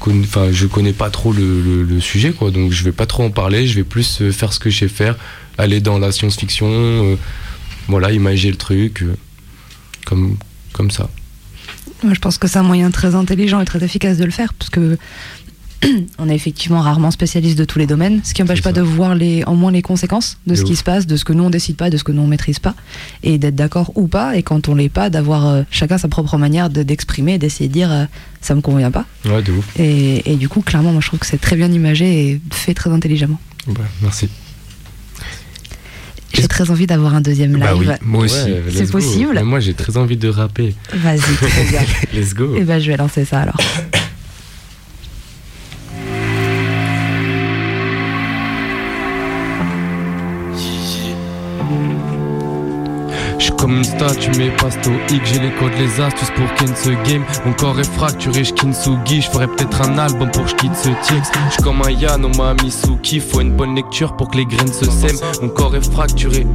[0.01, 2.49] enfin, je connais pas trop le, le- le sujet, quoi.
[2.51, 3.67] Donc je vais pas trop en parler.
[3.67, 5.15] Je vais plus faire ce que je sais faire,
[5.59, 7.17] aller dans la science-fiction,
[7.87, 9.03] voilà, imaginer le truc,
[10.05, 10.37] comme
[10.73, 11.09] comme ça.
[12.03, 14.53] Moi, je pense que c'est un moyen très intelligent et très efficace de le faire,
[14.53, 14.97] parce que
[16.19, 19.15] on est effectivement rarement spécialiste de tous les domaines, ce qui n'empêche pas de voir
[19.15, 21.49] les, en moins les conséquences de ce qui se passe, de ce que nous on
[21.49, 22.75] décide pas, de ce que nous on maîtrise pas,
[23.23, 26.37] et d'être d'accord ou pas, et quand on l'est pas, d'avoir euh, chacun sa propre
[26.37, 28.05] manière de- d'exprimer, d'essayer de dire euh,
[28.41, 29.05] ça me convient pas.
[29.25, 29.79] Ouais, de ouf.
[29.79, 32.73] Et, et du coup, clairement, moi je trouve que c'est très bien imagé et fait
[32.73, 33.39] très intelligemment.
[33.67, 34.29] Ouais, merci.
[36.35, 37.63] J'ai très envie d'avoir un deuxième live.
[37.63, 38.51] Bah oui, moi aussi.
[38.51, 40.75] Ouais, C'est possible Mais Moi, j'ai très envie de rapper.
[40.93, 41.81] Vas-y, très bien.
[42.13, 42.55] Let's go.
[42.55, 43.57] Et ben je vais lancer ça alors.
[53.37, 56.75] Je suis comme une statue mais pas stoïque J'ai les codes, les astuces pour ken
[56.75, 60.49] ce game Mon corps est fracturé, je kintsugi Je ferais peut-être un album pour que
[60.49, 62.29] je quitte ce texte Je suis comme un Yano
[62.63, 66.45] Misuki Faut une bonne lecture pour que les graines se sèment Mon corps est fracturé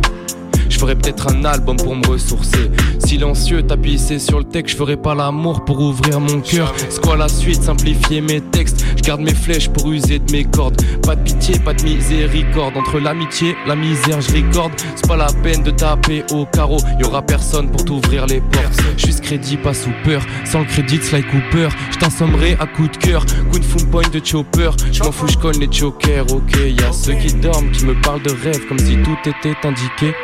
[0.71, 2.71] je peut-être un album pour me ressourcer.
[3.05, 6.73] Silencieux, tapissé sur le texte, je pas l'amour pour ouvrir mon cœur.
[6.89, 7.63] C'est la suite?
[7.63, 8.80] Simplifier mes textes.
[9.01, 10.77] Je garde mes flèches pour user de mes cordes.
[11.07, 12.77] Pas de pitié, pas de miséricorde.
[12.77, 14.73] Entre l'amitié, la misère, je recorde.
[14.95, 16.77] C'est pas la peine de taper au carreau.
[17.01, 18.79] Y aura personne pour t'ouvrir les portes.
[18.99, 20.23] Je suis crédit, pas sous peur.
[20.45, 21.69] Sans le crédit, Sly Cooper.
[21.91, 23.25] Je à coup de cœur.
[23.51, 24.71] Kung Fu point de chopper.
[24.93, 26.31] Je m'en fous, je cogne les chokers.
[26.33, 29.57] Ok, y a ceux qui dorment, qui me parlent de rêve comme si tout était
[29.67, 30.15] indiqué.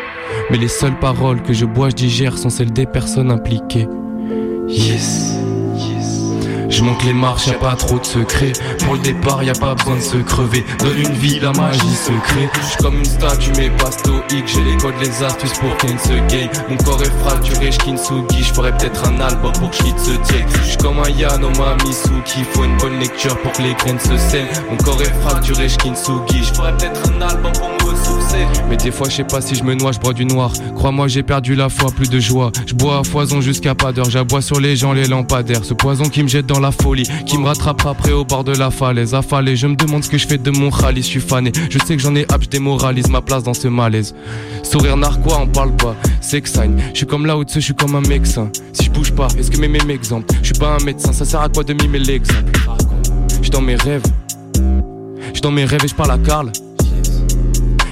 [0.50, 3.88] Mais les seules paroles que je bois, je digère sont celles des personnes impliquées.
[4.68, 5.35] Yes.
[6.76, 8.52] Je monte les marches, y a pas trop de secrets.
[8.84, 10.62] Pour le départ, y a pas besoin de se crever.
[10.78, 12.50] Donne une vie, la magie se crée.
[12.60, 14.46] Je suis comme une statue, mais pas stoïque.
[14.46, 16.50] J'ai les codes, les astuces pour ken ce game.
[16.68, 18.42] Mon corps est fracturé, je kintsugi.
[18.42, 20.44] Je ferais peut-être un album pour que je quitte ce take.
[20.64, 22.44] Je suis comme un Yano Misuki.
[22.52, 24.46] Faut une bonne lecture pour que les graines se sèment.
[24.70, 26.44] Mon corps est fracturé, je kintsugi.
[26.44, 27.85] Je ferais peut-être un album pour.
[28.68, 30.52] Mais des fois, je sais pas si je me noie, je bois du noir.
[30.74, 32.50] Crois-moi, j'ai perdu la foi, plus de joie.
[32.66, 34.10] Je bois à foison jusqu'à pas d'heure.
[34.10, 35.64] J'aboie sur les gens, les lampadaires.
[35.64, 38.52] Ce poison qui me jette dans la folie, qui me rattrape après au bord de
[38.52, 39.14] la falaise.
[39.14, 41.02] Affalé, je me demande ce que je fais de mon khalis.
[41.02, 41.52] Je suis fané.
[41.70, 44.14] Je sais que j'en ai hâte, je démoralise ma place dans ce malaise.
[44.62, 45.94] Sourire narquois, on parle pas.
[46.20, 46.76] Sex sign.
[46.92, 48.50] Je suis comme là au-dessus, je suis comme un médecin.
[48.72, 51.24] Si je bouge pas, est-ce que mes mêmes exemples Je suis pas un médecin, ça
[51.24, 52.52] sert à quoi de mimer l'exemple?
[53.42, 54.02] Je dans mes rêves.
[55.34, 56.50] Je dans mes rêves et je parle à Karl.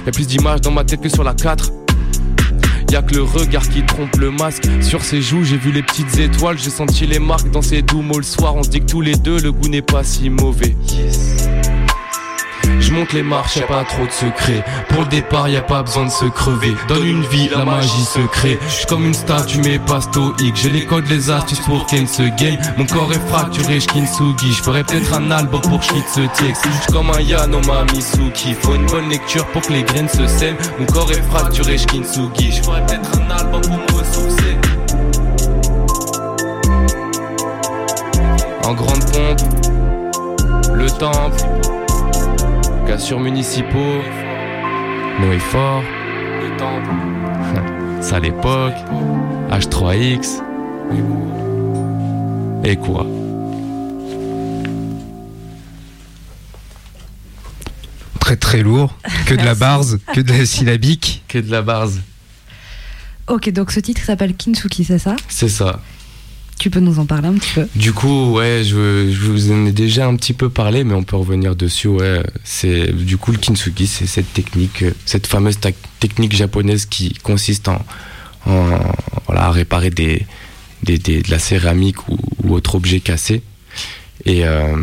[0.05, 1.71] Y'a plus d'images dans ma tête que sur la 4.
[2.91, 4.65] Y'a que le regard qui trompe le masque.
[4.81, 6.59] Sur ses joues, j'ai vu les petites étoiles.
[6.59, 8.55] J'ai senti les marques dans ses doux mots le soir.
[8.55, 10.75] On se dit que tous les deux, le goût n'est pas si mauvais.
[12.85, 14.63] Je monte les marches, y'a pas trop de secrets.
[14.89, 16.75] Pour le départ, y a pas besoin de se crever.
[16.87, 18.59] Donne une vie, la magie se crée.
[18.67, 20.55] Je suis comme une statue, mais pas stoïque.
[20.55, 22.57] J'ai les codes, les astuces pour ken ce game.
[22.77, 24.53] Mon corps est fracturé, je kintsugi.
[24.53, 26.63] Je ferais peut-être un album pour que je quitte ce texte.
[26.63, 27.59] Je suis comme un Yano
[27.91, 28.53] Misuki.
[28.53, 30.57] Faut une bonne lecture pour que les graines se sèment.
[30.77, 32.51] Mon corps est fracturé, je kintsugi.
[32.51, 34.57] Je ferais peut-être un album pour me ressourcer.
[38.63, 39.41] En grande pompe,
[40.73, 41.43] le temple,
[42.85, 44.01] cassures municipaux,
[45.19, 45.81] Noé fort,
[46.41, 46.89] le temple,
[48.01, 48.75] ça l'époque,
[49.49, 50.41] H3X,
[52.63, 53.05] et quoi?
[58.19, 61.23] Très très lourd, que de la barze, que de la syllabique.
[61.27, 62.01] Que de la barze.
[63.27, 65.15] Ok, donc ce titre s'appelle Kinsuki, c'est ça?
[65.27, 65.79] C'est ça.
[66.57, 67.67] Tu peux nous en parler un petit peu?
[67.75, 71.17] Du coup, ouais, je, vous en ai déjà un petit peu parlé, mais on peut
[71.17, 71.89] revenir dessus.
[71.89, 75.57] Ouais, c'est du coup le kintsugi, c'est cette technique, cette fameuse
[75.99, 77.79] technique japonaise qui consiste en,
[78.45, 80.25] voilà, à réparer des,
[80.83, 83.41] des, de la céramique ou autre objet cassé.
[84.27, 84.75] Et, euh,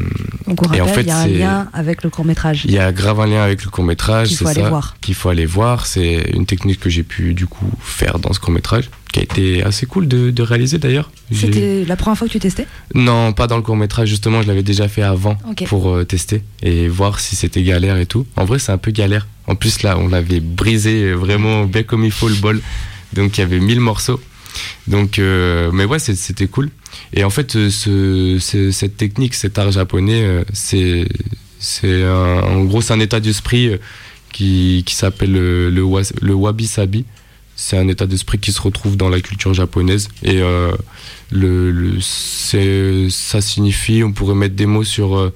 [0.47, 2.62] Donc on et rappelle, en fait, il y a un lien avec le court métrage.
[2.64, 4.68] il y a grave un lien avec le court métrage, Qu'il c'est faut aller ça,
[4.68, 4.97] voir.
[5.01, 5.86] qu'il faut aller voir.
[5.86, 9.22] C'est une technique que j'ai pu du coup faire dans ce court métrage, qui a
[9.24, 11.11] été assez cool de, de réaliser d'ailleurs.
[11.32, 12.66] C'était la première fois que tu testais?
[12.95, 15.36] Non, pas dans le court métrage, justement, je l'avais déjà fait avant
[15.66, 18.26] pour euh, tester et voir si c'était galère et tout.
[18.36, 19.26] En vrai, c'est un peu galère.
[19.49, 22.61] En plus, là, on l'avait brisé vraiment bien comme il faut le bol.
[23.12, 24.20] Donc, il y avait 1000 morceaux.
[24.86, 26.70] Donc, euh, mais ouais, c'était cool.
[27.14, 31.07] Et en fait, euh, ce, ce- cette technique, cet art japonais, euh, c'est,
[32.09, 33.78] en gros, un état d'esprit euh,
[34.32, 37.05] qui, s'appelle le, wa- le wabi-sabi.
[37.55, 40.09] C'est un état d'esprit qui se retrouve dans la culture japonaise.
[40.22, 40.40] Et
[42.00, 45.32] ça signifie, on pourrait mettre des mots sur,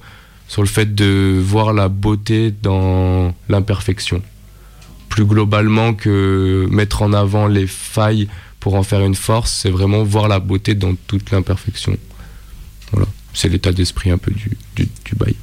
[0.47, 4.21] sur le fait de voir la beauté dans l'imperfection.
[5.09, 8.27] Plus globalement que mettre en avant les failles
[8.67, 11.95] pour en faire une force, c'est vraiment voir la beauté dans toute l'imperfection.
[12.91, 15.35] Voilà, c'est l'état d'esprit un peu du, du, du bail.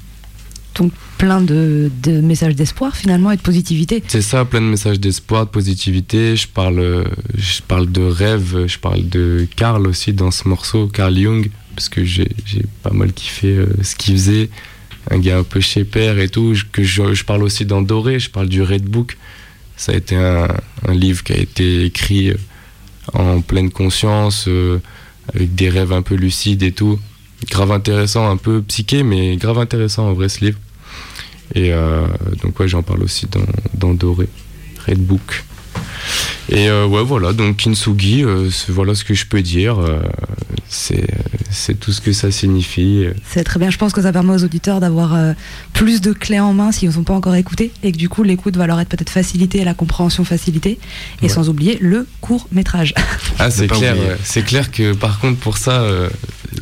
[0.75, 4.03] Donc plein de, de messages d'espoir finalement et de positivité.
[4.09, 6.37] C'est ça, plein de messages d'espoir, de positivité.
[6.37, 7.05] Je parle, euh,
[7.35, 11.89] je parle de rêve, je parle de Carl aussi dans ce morceau, Carl Jung, parce
[11.89, 12.29] que j'ai
[12.83, 14.51] pas mal kiffé euh, ce qu'il faisait.
[15.11, 18.19] un gars un peu chez père et tout, que je, je, parle aussi dans Doré,
[18.19, 19.17] je parle du Red Book.
[19.79, 20.47] Ça a été un,
[20.87, 22.35] un livre qui a été écrit
[23.13, 24.81] en pleine conscience, euh,
[25.35, 26.99] avec des rêves un peu lucides et tout.
[27.51, 30.59] Grave intéressant, un peu psyché, mais grave intéressant en vrai ce livre.
[31.55, 32.07] Et euh,
[32.43, 33.45] donc ouais, j'en parle aussi dans,
[33.75, 34.29] dans Doré,
[34.87, 35.45] Red Book.
[36.49, 38.25] Et euh, ouais, voilà, donc Kintsugi,
[38.69, 39.79] voilà ce que je peux dire.
[40.69, 41.07] c'est
[41.55, 43.07] c'est tout ce que ça signifie.
[43.29, 43.71] C'est très bien.
[43.71, 45.33] Je pense que ça permet aux auditeurs d'avoir euh,
[45.73, 48.23] plus de clés en main s'ils ne sont pas encore écoutés et que du coup
[48.23, 50.79] l'écoute va leur être peut-être facilitée et la compréhension facilitée.
[51.23, 51.29] Et Ouais.
[51.29, 52.93] sans oublier le court métrage.
[53.39, 54.17] Ah, c'est clair, ouais.
[54.25, 56.11] c'est clair que par contre pour ça, euh,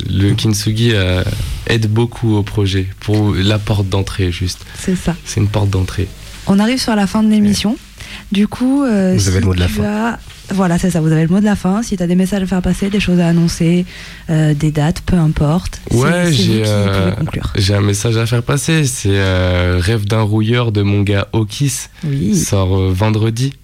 [0.09, 1.24] le Kintsugi euh,
[1.66, 4.64] aide beaucoup au projet, pour la porte d'entrée juste.
[4.78, 5.16] C'est ça.
[5.24, 6.09] C'est une porte d'entrée.
[6.47, 7.76] On arrive sur la fin de l'émission.
[8.30, 9.82] Du coup, euh, Vous avez le mot de la fin.
[9.84, 10.18] as-
[10.53, 11.00] Voilà, c'est ça.
[11.00, 11.82] Vous avez le mot de la fin.
[11.82, 13.84] Si tu as des messages à faire passer, des choses à annoncer,
[14.30, 15.80] euh, des dates, peu importe.
[15.90, 17.12] Ouais, j'ai euh,
[17.57, 18.84] j'ai un message à faire passer.
[18.84, 21.88] C'est euh, Rêve d'un rouilleur de mon gars Okis.
[22.05, 22.36] Oui.
[22.36, 23.55] sort vendredi.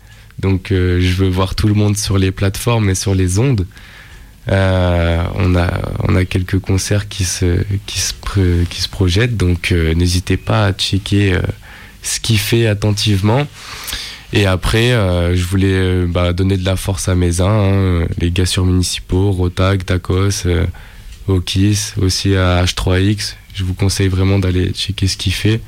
[0.40, 3.66] Donc je veux voir tout le monde sur les plateformes et sur les ondes.
[4.46, 4.52] On,
[5.56, 5.70] a,
[6.08, 8.12] on a quelques concerts qui se, qui se,
[8.64, 11.36] qui se projettent, donc n'hésitez pas à checker
[12.02, 13.46] ce qu'il fait attentivement.
[14.32, 18.06] Et après, euh, je voulais euh, bah, donner de la force à mes uns, hein,
[18.18, 20.66] les gars sur municipaux, Rotag, Tacos, euh,
[21.28, 23.34] Okis, aussi à H3X.
[23.54, 25.60] Je vous conseille vraiment d'aller checker ce qu'il fait.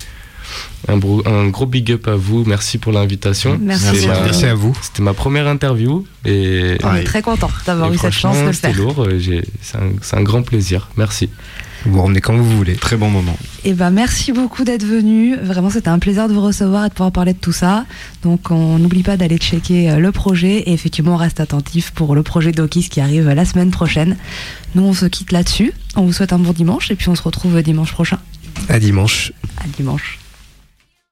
[0.89, 3.59] Un, bro- un gros big up à vous, merci pour l'invitation.
[3.63, 4.77] Merci C'était ma- Merci à vous.
[4.83, 8.53] C'était ma première interview et, On est très content d'avoir eu cette chance de le
[8.53, 8.83] c'était faire.
[8.83, 9.05] lourd.
[9.07, 9.21] euh,
[9.63, 10.89] C'est un, c'est un grand plaisir.
[10.97, 11.31] Merci.
[11.87, 12.75] Vous revenez quand vous voulez.
[12.75, 13.37] Très bon moment.
[13.65, 15.37] Et ben merci beaucoup d'être venu.
[15.37, 17.85] Vraiment, c'était un plaisir de vous recevoir et de pouvoir parler de tout ça.
[18.23, 22.15] Donc, on n'oublie pas d'aller checker euh, le projet et effectivement, on reste attentif pour
[22.15, 24.17] le projet d'Okis qui arrive la semaine prochaine.
[24.75, 25.73] Nous, on se quitte là-dessus.
[25.97, 28.19] On vous souhaite un bon dimanche et puis on se retrouve dimanche prochain.
[28.69, 29.33] À dimanche.
[29.59, 30.19] À dimanche.